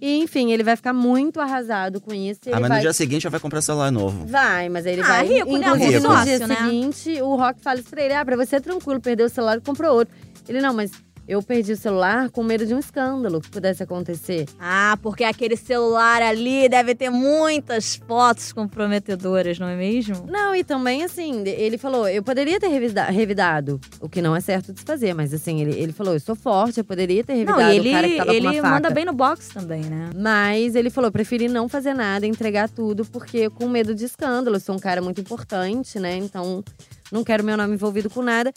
E 0.00 0.18
enfim, 0.22 0.52
ele 0.52 0.62
vai 0.64 0.74
ficar 0.76 0.92
muito 0.92 1.40
arrasado 1.40 2.00
com 2.00 2.12
isso. 2.12 2.40
Ah, 2.52 2.58
mas 2.58 2.68
vai... 2.68 2.78
no 2.78 2.82
dia 2.82 2.92
seguinte 2.92 3.22
já 3.22 3.30
vai 3.30 3.38
comprar 3.40 3.60
celular 3.62 3.90
novo. 3.92 4.26
Vai, 4.26 4.68
mas 4.68 4.84
aí 4.86 4.94
ele 4.94 5.02
Ah, 5.02 5.06
vai. 5.06 5.26
rico, 5.26 5.56
né? 5.58 5.66
Inclusive, 5.68 5.96
Rico. 5.98 6.08
no 6.08 6.24
dia 6.24 6.46
né? 6.46 6.56
seguinte, 6.56 7.22
o 7.22 7.36
Rock 7.36 7.60
fala 7.60 7.78
isso 7.80 7.88
pra 7.88 8.02
ele: 8.02 8.14
ah, 8.14 8.24
pra 8.24 8.36
você 8.36 8.56
é 8.56 8.60
tranquilo, 8.60 9.00
perdeu 9.00 9.26
o 9.26 9.28
celular 9.28 9.58
e 9.58 9.60
comprou 9.60 9.92
outro. 9.94 10.12
Ele, 10.48 10.60
não, 10.60 10.72
mas 10.74 10.90
eu 11.26 11.42
perdi 11.42 11.72
o 11.72 11.76
celular 11.76 12.30
com 12.30 12.42
medo 12.42 12.66
de 12.66 12.74
um 12.74 12.78
escândalo 12.78 13.40
que 13.40 13.48
pudesse 13.48 13.82
acontecer. 13.82 14.46
Ah, 14.58 14.98
porque 15.02 15.22
aquele 15.24 15.56
celular 15.56 16.20
ali 16.22 16.68
deve 16.68 16.94
ter 16.94 17.10
muitas 17.10 17.96
fotos 18.06 18.52
comprometedoras, 18.52 19.58
não 19.58 19.68
é 19.68 19.76
mesmo? 19.76 20.26
Não, 20.28 20.54
e 20.54 20.64
também, 20.64 21.04
assim, 21.04 21.42
ele 21.46 21.78
falou: 21.78 22.08
eu 22.08 22.22
poderia 22.22 22.58
ter 22.58 22.68
revida- 22.68 23.04
revidado, 23.04 23.80
o 24.00 24.08
que 24.08 24.20
não 24.20 24.34
é 24.34 24.40
certo 24.40 24.72
de 24.72 24.80
se 24.80 24.84
fazer, 24.84 25.14
mas 25.14 25.32
assim, 25.32 25.60
ele, 25.60 25.78
ele 25.78 25.92
falou: 25.92 26.14
eu 26.14 26.20
sou 26.20 26.34
forte, 26.34 26.78
eu 26.78 26.84
poderia 26.84 27.22
ter 27.22 27.34
revidado 27.34 27.60
Não, 27.62 27.70
ele, 27.70 27.88
o 27.88 27.92
cara 27.92 28.08
que 28.08 28.16
tava 28.16 28.34
ele 28.34 28.56
faca. 28.56 28.68
manda 28.68 28.90
bem 28.90 29.04
no 29.04 29.12
box 29.12 29.48
também, 29.48 29.82
né? 29.82 30.10
Mas 30.16 30.74
ele 30.74 30.90
falou, 30.90 31.10
preferi 31.12 31.48
não 31.48 31.68
fazer 31.68 31.94
nada, 31.94 32.26
entregar 32.26 32.68
tudo, 32.68 33.04
porque 33.04 33.48
com 33.50 33.68
medo 33.68 33.94
de 33.94 34.04
escândalo. 34.04 34.56
Eu 34.56 34.60
sou 34.60 34.74
um 34.74 34.78
cara 34.78 35.00
muito 35.00 35.20
importante, 35.20 35.98
né? 35.98 36.16
Então, 36.16 36.62
não 37.10 37.22
quero 37.24 37.44
meu 37.44 37.56
nome 37.56 37.74
envolvido 37.74 38.10
com 38.10 38.22
nada. 38.22 38.52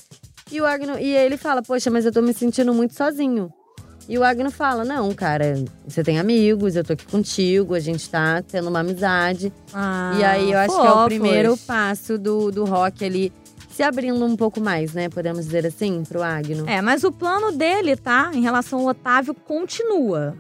E 0.52 0.62
o 0.62 0.66
Agno, 0.66 1.00
e 1.00 1.16
ele 1.16 1.38
fala, 1.38 1.62
poxa, 1.62 1.90
mas 1.90 2.06
eu 2.06 2.12
tô 2.12 2.22
me 2.22 2.34
sentindo 2.34 2.74
muito 2.74 2.94
sozinho. 2.94 3.52
E 4.08 4.18
o 4.18 4.24
Agno 4.24 4.52
fala: 4.52 4.86
Não, 4.86 5.12
cara, 5.14 5.64
você 5.88 6.04
tem 6.04 6.20
amigos, 6.20 6.76
eu 6.76 6.84
tô 6.84 6.94
aqui 6.94 7.06
contigo, 7.06 7.74
a 7.74 7.80
gente 7.80 8.08
tá 8.08 8.42
tendo 8.44 8.70
uma 8.70 8.82
amizade. 8.82 9.52
Ah, 9.74 10.16
e 10.20 10.24
aí 10.24 10.52
eu 10.52 10.60
acho 10.60 10.80
que 10.80 10.88
é 10.88 10.92
o 10.92 11.06
primeiro 11.06 11.58
passo 11.58 12.18
do, 12.18 12.52
do 12.52 12.66
rock 12.66 13.04
ali 13.04 13.34
se 13.72 13.84
abrindo 13.84 14.24
um 14.24 14.36
pouco 14.36 14.62
mais, 14.62 14.94
né? 14.94 15.10
Podemos 15.10 15.46
dizer 15.46 15.66
assim, 15.66 16.04
pro 16.08 16.22
Agno. 16.22 16.70
É, 16.70 16.82
mas 16.82 17.04
o 17.04 17.12
plano 17.12 17.52
dele, 17.52 17.96
tá? 17.96 18.32
Em 18.34 18.42
relação 18.42 18.80
ao 18.80 18.86
Otávio, 18.86 19.34
continua. 19.34 20.38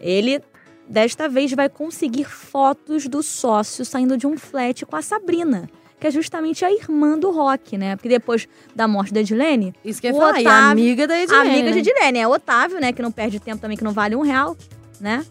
Ele, 0.00 0.40
desta 0.88 1.28
vez, 1.28 1.52
vai 1.52 1.68
conseguir 1.68 2.24
fotos 2.24 3.08
do 3.08 3.22
sócio 3.22 3.84
saindo 3.84 4.16
de 4.16 4.26
um 4.26 4.38
flat 4.38 4.86
com 4.86 4.96
a 4.96 5.02
Sabrina. 5.02 5.68
Que 5.98 6.08
é 6.08 6.10
justamente 6.10 6.64
a 6.64 6.70
irmã 6.70 7.18
do 7.18 7.30
Rock, 7.30 7.78
né? 7.78 7.96
Porque 7.96 8.08
depois 8.08 8.46
da 8.74 8.86
morte 8.86 9.14
da 9.14 9.20
Edilene, 9.20 9.74
Isso 9.84 10.00
que 10.00 10.10
o 10.10 10.14
falar, 10.16 10.40
e 10.40 10.46
a 10.46 10.50
Otávio- 10.50 10.70
amiga 10.72 11.06
da 11.06 11.18
Edilene, 11.18 11.48
amiga 11.48 11.64
né? 11.66 11.72
de 11.72 11.78
Edilene 11.78 12.18
é 12.18 12.28
o 12.28 12.32
Otávio, 12.32 12.78
né? 12.80 12.92
Que 12.92 13.00
não 13.00 13.10
perde 13.10 13.40
tempo 13.40 13.60
também, 13.62 13.76
que 13.78 13.84
não 13.84 13.92
vale 13.92 14.14
um 14.14 14.20
real, 14.22 14.56
né? 15.00 15.24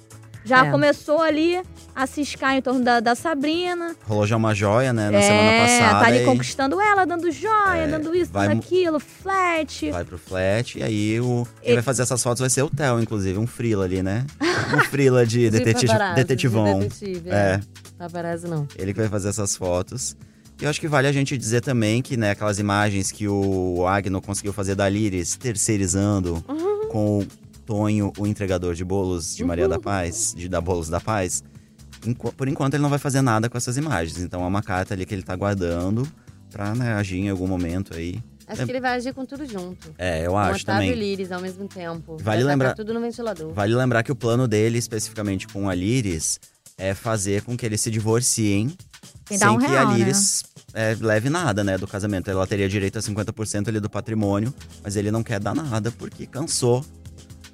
Já 0.44 0.66
É. 0.68 0.72
começou 0.72 1.22
ali 1.22 1.60
a 1.96 2.06
ciscar 2.06 2.56
em 2.56 2.62
torno 2.62 2.84
da, 2.84 3.00
da 3.00 3.16
Sabrina. 3.16 3.96
Rolou 4.08 4.28
já 4.28 4.36
uma 4.38 4.54
joia, 4.54 4.92
né, 4.94 5.10
na 5.10 5.18
é, 5.18 5.22
semana 5.22 5.52
passada. 5.66 6.00
tá 6.02 6.06
ali 6.08 6.22
e 6.22 6.26
conquistando 6.26 6.80
ela, 6.82 7.04
dando 7.06 7.32
joia, 7.32 7.82
É, 7.82 7.88
dando 7.88 8.16
isso, 8.16 8.32
vai 8.32 8.50
dando 8.50 8.60
aquilo, 8.60 9.00
flat. 9.00 9.90
Vai 9.92 10.04
pro 10.04 10.18
flat, 10.20 10.78
e 10.78 10.84
aí 10.84 11.20
o, 11.20 11.48
quem 11.64 11.72
E- 11.72 11.76
vai 11.76 11.84
fazer 11.84 12.04
essas 12.04 12.22
fotos 12.22 12.42
vai 12.42 12.50
ser 12.50 12.62
o 12.64 12.70
Theo, 12.70 13.00
inclusive, 13.00 13.40
um 13.40 13.48
frila 13.48 13.86
ali, 13.86 14.04
né? 14.04 14.24
Um 14.76 14.80
frila 14.82 15.26
de, 15.26 15.50
De 15.50 15.50
deteti 15.50 15.88
paparazzi, 15.88 16.16
detetivão. 16.16 16.80
de 16.80 16.88
detetive, 16.90 17.30
É, 17.32 17.60
Paparazzi 17.98 18.48
não. 18.48 18.68
ele 18.78 18.94
que 18.94 19.00
vai 19.00 19.10
fazer 19.10 19.30
essas 19.30 19.56
fotos. 19.58 20.16
E 20.60 20.64
eu 20.64 20.70
acho 20.70 20.80
que 20.80 20.88
vale 20.88 21.08
a 21.08 21.12
gente 21.12 21.38
dizer 21.38 21.62
também 21.62 22.02
que, 22.02 22.16
né, 22.16 22.32
aquelas 22.32 22.60
imagens 22.60 23.12
que 23.12 23.28
o 23.28 23.86
Agno 23.88 24.22
conseguiu 24.22 24.54
fazer 24.54 24.74
da 24.76 24.88
Liris, 24.88 25.36
terceirizando 25.36 26.44
Uhum. 26.48 26.88
com 26.90 27.20
o 27.20 27.26
Tonho, 27.66 28.14
o 28.18 28.26
entregador 28.28 28.74
de 28.74 28.86
bolos 28.86 29.36
de 29.36 29.44
Maria 29.44 29.68
da 29.68 29.80
Paz, 29.80 30.34
de 30.38 30.48
da 30.48 30.62
Bolos 30.62 30.88
da 30.90 31.00
Paz. 31.02 31.44
enqu- 32.06 32.32
Por 32.34 32.48
enquanto 32.48 32.76
ele 32.76 32.84
não 32.84 32.90
vai 32.90 33.00
fazer 33.00 33.22
nada 33.22 33.50
com 33.50 33.58
essas 33.58 33.76
imagens. 33.78 34.18
Então 34.20 34.44
é 34.44 34.48
uma 34.48 34.62
carta 34.62 34.94
ali 34.94 35.06
que 35.06 35.14
ele 35.16 35.24
tá 35.24 35.36
guardando 35.36 36.08
pra 36.52 36.74
né, 36.76 36.94
agir 36.94 37.18
em 37.18 37.30
algum 37.30 37.48
momento 37.48 37.96
aí. 37.96 38.20
Acho 38.48 38.62
É- 38.62 38.66
que 38.66 38.72
ele 38.72 38.80
vai 38.80 38.94
agir 38.94 39.12
com 39.12 39.26
tudo 39.26 39.44
junto. 39.48 39.92
É, 39.98 40.24
eu 40.28 40.32
com 40.32 40.38
acho 40.38 40.62
Otávio 40.64 40.88
também. 40.88 40.92
e 40.92 40.96
Liris 40.96 41.32
ao 41.32 41.42
mesmo 41.42 41.68
tempo. 41.68 42.16
Vale 42.22 42.44
vai 42.44 42.54
lembrar- 42.54 42.76
tudo 42.76 42.94
no 42.94 43.02
ventilador. 43.02 43.52
Vale 43.54 43.74
lembrar 43.76 44.04
que 44.04 44.12
o 44.12 44.16
plano 44.16 44.48
dele, 44.48 44.78
especificamente 44.78 45.48
com 45.48 45.68
a 45.68 45.74
Liris, 45.74 46.40
é 46.78 46.94
fazer 46.94 47.42
com 47.42 47.58
que 47.58 47.66
eles 47.66 47.82
se 47.82 47.90
divorciem 47.90 48.78
Sem 49.28 49.48
um 49.50 49.58
que 49.58 49.66
real, 49.68 49.88
a 49.88 49.94
Liris 49.94 50.44
é, 50.74 50.96
leve 51.00 51.30
nada, 51.30 51.64
né, 51.64 51.78
do 51.78 51.88
casamento. 51.88 52.30
Ela 52.30 52.46
teria 52.46 52.70
direito 52.70 52.98
a 53.00 53.02
50% 53.02 53.68
ali 53.70 53.80
do 53.80 53.90
patrimônio, 53.90 54.54
mas 54.84 54.96
ele 54.96 55.10
não 55.12 55.24
quer 55.24 55.40
dar 55.40 55.56
nada 55.56 55.92
porque 55.92 56.26
cansou 56.28 56.84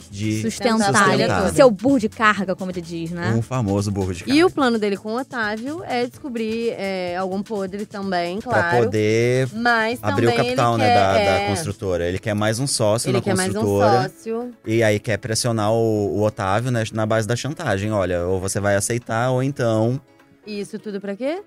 de 0.10 0.42
Sustentar, 0.42 0.94
Sustentar. 0.94 1.54
seu 1.54 1.72
burro 1.72 1.98
de 1.98 2.10
carga, 2.10 2.54
como 2.54 2.70
ele 2.70 2.82
diz, 2.82 3.12
né? 3.12 3.34
um 3.34 3.42
famoso 3.42 3.90
burro 3.90 4.14
de 4.14 4.24
E 4.24 4.26
carga. 4.28 4.46
o 4.46 4.52
plano 4.52 4.78
dele 4.78 4.98
com 4.98 5.14
o 5.14 5.18
Otávio 5.18 5.82
é 5.86 6.06
descobrir 6.06 6.72
é, 6.72 7.16
algum 7.16 7.42
podre 7.42 7.86
também, 7.86 8.42
Pra 8.42 8.52
claro. 8.52 8.84
poder 8.84 9.48
Mas 9.54 10.00
abrir 10.02 10.28
o 10.28 10.36
capital, 10.36 10.78
né, 10.78 10.86
quer, 10.90 10.96
da, 10.96 11.14
da 11.14 11.20
é, 11.20 11.48
construtora. 11.48 12.06
Ele 12.06 12.20
quer 12.20 12.34
mais 12.34 12.60
um 12.60 12.68
sócio 12.68 13.08
Ele 13.08 13.20
na 13.20 13.24
quer 13.24 13.38
mais 13.38 13.52
um 13.52 13.54
construtora. 13.62 14.10
sócio. 14.14 14.52
E 14.68 14.84
aí 14.84 15.00
quer 15.00 15.16
pressionar 15.18 15.72
o, 15.72 16.18
o 16.18 16.24
Otávio, 16.24 16.72
né, 16.72 16.84
na 16.92 17.06
base 17.06 17.26
da 17.26 17.38
chantagem. 17.38 17.90
Olha, 17.94 18.26
ou 18.26 18.38
você 18.38 18.60
vai 18.60 18.76
aceitar, 18.76 19.30
ou 19.32 19.42
então. 19.42 20.02
E 20.46 20.60
isso 20.60 20.78
tudo 20.78 21.00
pra 21.00 21.16
quê? 21.16 21.42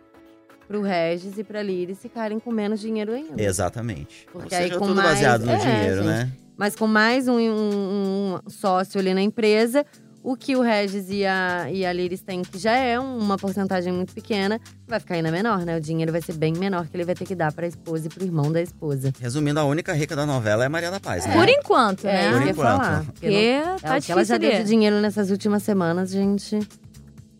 Pro 0.67 0.83
Regis 0.83 1.37
e 1.39 1.45
pra 1.45 1.63
Liris 1.63 1.99
ficarem 2.01 2.39
com 2.39 2.51
menos 2.51 2.81
dinheiro 2.81 3.13
ainda. 3.13 3.41
Exatamente. 3.43 4.27
Porque 4.33 4.55
ou 4.55 4.61
aí 4.61 4.67
seja, 4.69 4.79
com 4.79 4.87
tudo 4.87 4.97
mais- 4.97 5.11
baseado 5.11 5.45
no 5.45 5.53
é, 5.53 5.57
dinheiro, 5.57 5.97
gente. 6.03 6.07
né? 6.07 6.33
Mas 6.57 6.75
com 6.77 6.87
mais 6.87 7.27
um, 7.29 7.39
um- 7.39 8.35
um 8.47 8.51
sócio 8.51 8.99
ali 9.01 9.13
na 9.13 9.21
empresa, 9.21 9.85
o 10.23 10.35
que 10.37 10.57
o 10.57 10.63
Regis 10.63 11.11
e 11.11 11.27
a, 11.27 11.69
e 11.71 11.85
a 11.85 11.93
Liris 11.93 12.23
têm, 12.23 12.41
que 12.43 12.57
já 12.59 12.73
é 12.73 12.99
uma 12.99 13.37
porcentagem 13.37 13.93
muito 13.93 14.15
pequena, 14.15 14.59
vai 14.89 14.99
ficar 14.99 15.17
ainda 15.17 15.31
menor, 15.31 15.67
né? 15.67 15.77
O 15.77 15.81
dinheiro 15.81 16.11
vai 16.13 16.23
ser 16.23 16.33
bem 16.33 16.55
menor 16.55 16.87
que 16.87 16.97
ele 16.97 17.05
vai 17.05 17.15
ter 17.15 17.27
que 17.27 17.35
dar 17.35 17.53
pra 17.53 17.67
esposa 17.67 18.07
e 18.07 18.09
pro 18.09 18.25
irmão 18.25 18.51
da 18.51 18.63
esposa. 18.63 19.13
Resumindo, 19.21 19.61
a 19.61 19.65
única 19.65 19.93
rica 19.93 20.17
da 20.17 20.25
novela 20.25 20.63
é 20.65 20.67
a 20.67 20.71
Maria 20.71 20.91
da 20.91 20.99
Paz, 21.01 21.27
né? 21.27 21.35
Por 21.35 21.47
enquanto, 21.49 22.07
É, 22.07 22.31
né? 22.31 22.45
ia 22.47 22.51
enquanto. 22.53 22.57
falar. 22.57 23.05
Porque 23.05 23.27
não- 23.29 23.35
Porque 23.35 23.37
É, 23.37 23.63
tá 23.63 23.99
o 23.99 24.01
que 24.03 24.13
ela 24.13 24.25
já 24.25 24.39
difícil 24.39 24.39
deu 24.39 24.65
de 24.65 24.65
dinheiro 24.71 25.01
nessas 25.03 25.31
últimas 25.31 25.63
semanas, 25.63 26.11
gente. 26.11 26.59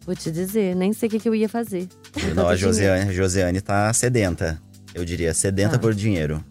Vou 0.07 0.15
te 0.15 0.31
dizer, 0.31 0.75
nem 0.77 0.93
sei 0.93 1.09
o 1.09 1.11
que, 1.11 1.19
que 1.21 1.29
eu 1.29 1.35
ia 1.35 1.49
fazer. 1.49 1.89
Não, 2.35 2.47
a. 2.49 2.57
Josiane, 2.57 3.13
Josiane 3.13 3.61
tá 3.61 3.93
sedenta. 3.93 4.61
Eu 4.95 5.05
diria, 5.05 5.33
sedenta 5.35 5.73
Tá. 5.73 5.79
por 5.79 5.95
dinheiro. 5.95 6.45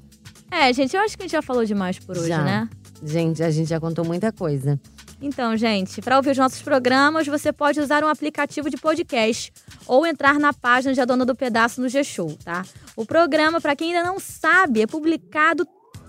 É, 0.52 0.72
gente, 0.74 0.96
eu 0.96 1.02
acho 1.02 1.16
que 1.18 1.24
a 1.24 1.26
gente 1.26 1.32
já 1.32 1.42
falou 1.42 1.66
demais 1.66 1.98
por 2.00 2.18
hoje, 2.18 2.28
Já. 2.28 2.44
né? 2.44 2.70
Gente, 3.04 3.42
a 3.44 3.50
gente 3.50 3.68
já 3.70 3.80
contou 3.80 4.06
muita 4.06 4.32
coisa. 4.32 4.80
Então, 5.22 5.56
gente, 5.58 6.02
para 6.02 6.18
ouvir 6.18 6.32
os 6.32 6.38
nossos 6.38 6.62
programas, 6.62 7.26
você 7.28 7.52
pode 7.54 7.80
usar 7.80 8.04
um 8.04 8.08
aplicativo 8.08 8.70
de 8.70 8.78
podcast 8.78 9.52
ou 9.88 10.06
entrar 10.06 10.38
na 10.40 10.52
página 10.54 10.94
de 10.94 11.00
A 11.02 11.06
Dona 11.06 11.26
do 11.26 11.34
Pedaço 11.36 11.80
no 11.82 11.88
G-Show, 11.90 12.38
tá? 12.44 12.64
O 12.96 13.06
programa, 13.06 13.60
para 13.62 13.76
quem 13.76 13.96
ainda 13.96 14.08
não 14.08 14.20
sabe, 14.20 14.82
é 14.82 14.88
publicado 14.88 15.66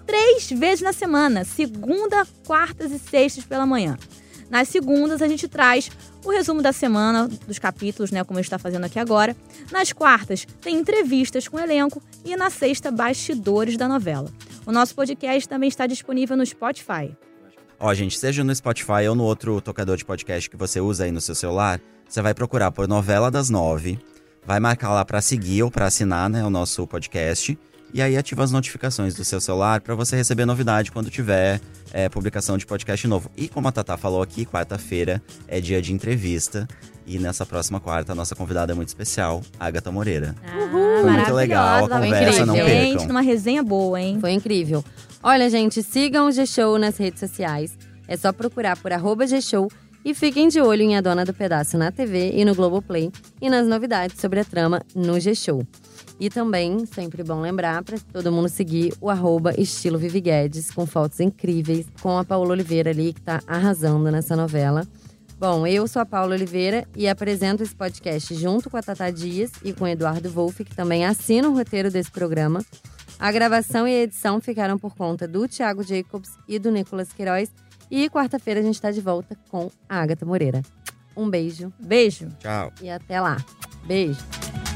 três 0.06 0.50
vezes 0.50 0.82
na 0.82 0.92
semana, 0.92 1.44
segunda, 1.44 2.26
quartas 2.46 2.90
e 2.92 2.98
sextas 2.98 3.44
pela 3.44 3.64
manhã. 3.64 3.96
Nas 4.54 4.68
segundas, 4.68 5.20
a 5.20 5.26
gente 5.26 5.48
traz 5.48 5.90
o 6.24 6.30
resumo 6.30 6.62
da 6.62 6.72
semana, 6.72 7.26
dos 7.26 7.58
capítulos, 7.58 8.12
né, 8.12 8.22
como 8.22 8.38
a 8.38 8.40
gente 8.40 8.46
está 8.46 8.56
fazendo 8.56 8.84
aqui 8.84 9.00
agora. 9.00 9.34
Nas 9.72 9.92
quartas, 9.92 10.46
tem 10.62 10.76
entrevistas 10.76 11.48
com 11.48 11.56
o 11.56 11.60
elenco 11.60 12.00
e 12.24 12.36
na 12.36 12.50
sexta, 12.50 12.92
bastidores 12.92 13.76
da 13.76 13.88
novela. 13.88 14.30
O 14.64 14.70
nosso 14.70 14.94
podcast 14.94 15.48
também 15.48 15.68
está 15.68 15.88
disponível 15.88 16.36
no 16.36 16.46
Spotify. 16.46 17.16
Ó, 17.80 17.92
gente, 17.94 18.16
seja 18.16 18.44
no 18.44 18.54
Spotify 18.54 19.08
ou 19.08 19.16
no 19.16 19.24
outro 19.24 19.60
tocador 19.60 19.96
de 19.96 20.04
podcast 20.04 20.48
que 20.48 20.56
você 20.56 20.80
usa 20.80 21.02
aí 21.02 21.10
no 21.10 21.20
seu 21.20 21.34
celular, 21.34 21.80
você 22.08 22.22
vai 22.22 22.32
procurar 22.32 22.70
por 22.70 22.86
Novela 22.86 23.32
das 23.32 23.50
Nove, 23.50 23.98
vai 24.46 24.60
marcar 24.60 24.92
lá 24.92 25.04
pra 25.04 25.20
seguir 25.20 25.64
ou 25.64 25.70
pra 25.70 25.86
assinar, 25.86 26.30
né, 26.30 26.44
o 26.44 26.50
nosso 26.50 26.86
podcast, 26.86 27.58
e 27.92 28.00
aí 28.00 28.16
ativa 28.16 28.44
as 28.44 28.52
notificações 28.52 29.14
do 29.14 29.24
seu 29.24 29.40
celular 29.40 29.80
pra 29.80 29.96
você 29.96 30.14
receber 30.14 30.44
novidade 30.44 30.92
quando 30.92 31.10
tiver 31.10 31.60
é, 31.94 32.08
publicação 32.08 32.58
de 32.58 32.66
podcast 32.66 33.06
novo. 33.06 33.30
E 33.36 33.46
como 33.46 33.68
a 33.68 33.72
Tatá 33.72 33.96
falou 33.96 34.20
aqui, 34.20 34.44
quarta-feira 34.44 35.22
é 35.46 35.60
dia 35.60 35.80
de 35.80 35.92
entrevista, 35.92 36.66
e 37.06 37.20
nessa 37.20 37.46
próxima 37.46 37.78
quarta 37.78 38.10
a 38.10 38.14
nossa 38.16 38.34
convidada 38.34 38.72
é 38.72 38.74
muito 38.74 38.88
especial, 38.88 39.42
Agatha 39.60 39.92
Moreira. 39.92 40.34
Ah, 40.44 41.00
Foi 41.00 41.10
muito 41.12 41.32
legal, 41.32 41.84
a 41.84 41.88
conversa, 41.88 42.44
não 42.44 42.56
Gente, 42.56 42.66
percam. 42.66 43.06
numa 43.06 43.20
resenha 43.20 43.62
boa, 43.62 44.00
hein? 44.00 44.18
Foi 44.20 44.32
incrível. 44.32 44.84
Olha, 45.22 45.48
gente, 45.48 45.82
sigam 45.84 46.26
o 46.26 46.32
G-Show 46.32 46.78
nas 46.78 46.96
redes 46.96 47.20
sociais. 47.20 47.78
É 48.08 48.16
só 48.16 48.32
procurar 48.32 48.76
por 48.76 48.92
arroba 48.92 49.26
G-Show 49.26 49.70
e 50.04 50.12
fiquem 50.14 50.48
de 50.48 50.60
olho 50.60 50.82
em 50.82 50.96
A 50.96 51.00
Dona 51.00 51.24
do 51.24 51.32
Pedaço 51.32 51.78
na 51.78 51.92
TV 51.92 52.32
e 52.34 52.44
no 52.44 52.54
Globoplay 52.56 53.10
e 53.40 53.48
nas 53.48 53.68
novidades 53.68 54.20
sobre 54.20 54.40
a 54.40 54.44
trama 54.44 54.82
no 54.94 55.18
G-Show. 55.20 55.64
E 56.18 56.30
também, 56.30 56.86
sempre 56.86 57.24
bom 57.24 57.40
lembrar 57.40 57.82
para 57.82 57.98
todo 58.12 58.30
mundo 58.30 58.48
seguir 58.48 58.94
o 59.00 59.10
arroba 59.10 59.52
estilo 59.60 59.98
Vivi 59.98 60.20
Guedes, 60.20 60.70
com 60.70 60.86
fotos 60.86 61.18
incríveis, 61.20 61.86
com 62.00 62.16
a 62.16 62.24
Paola 62.24 62.50
Oliveira 62.50 62.90
ali, 62.90 63.12
que 63.12 63.20
tá 63.20 63.40
arrasando 63.46 64.10
nessa 64.10 64.36
novela. 64.36 64.86
Bom, 65.38 65.66
eu 65.66 65.86
sou 65.88 66.00
a 66.00 66.06
Paula 66.06 66.34
Oliveira 66.34 66.86
e 66.96 67.08
apresento 67.08 67.62
esse 67.62 67.74
podcast 67.74 68.34
junto 68.34 68.70
com 68.70 68.76
a 68.76 68.82
Tata 68.82 69.10
Dias 69.10 69.50
e 69.64 69.72
com 69.72 69.84
o 69.84 69.88
Eduardo 69.88 70.30
Wolff, 70.30 70.64
que 70.64 70.74
também 70.74 71.04
assina 71.04 71.48
o 71.48 71.54
roteiro 71.54 71.90
desse 71.90 72.10
programa. 72.10 72.64
A 73.18 73.32
gravação 73.32 73.86
e 73.86 73.94
a 73.94 74.02
edição 74.02 74.40
ficaram 74.40 74.78
por 74.78 74.94
conta 74.94 75.26
do 75.26 75.46
Thiago 75.48 75.82
Jacobs 75.82 76.30
e 76.48 76.58
do 76.58 76.70
Nicolas 76.70 77.12
Queiroz. 77.12 77.50
E 77.90 78.08
quarta-feira 78.08 78.60
a 78.60 78.62
gente 78.62 78.76
está 78.76 78.90
de 78.90 79.00
volta 79.00 79.36
com 79.50 79.70
a 79.88 80.00
Agatha 80.00 80.24
Moreira. 80.24 80.62
Um 81.16 81.28
beijo 81.28 81.72
Beijo. 81.78 82.28
Tchau! 82.40 82.72
e 82.80 82.88
até 82.88 83.20
lá. 83.20 83.36
Beijo. 83.86 84.73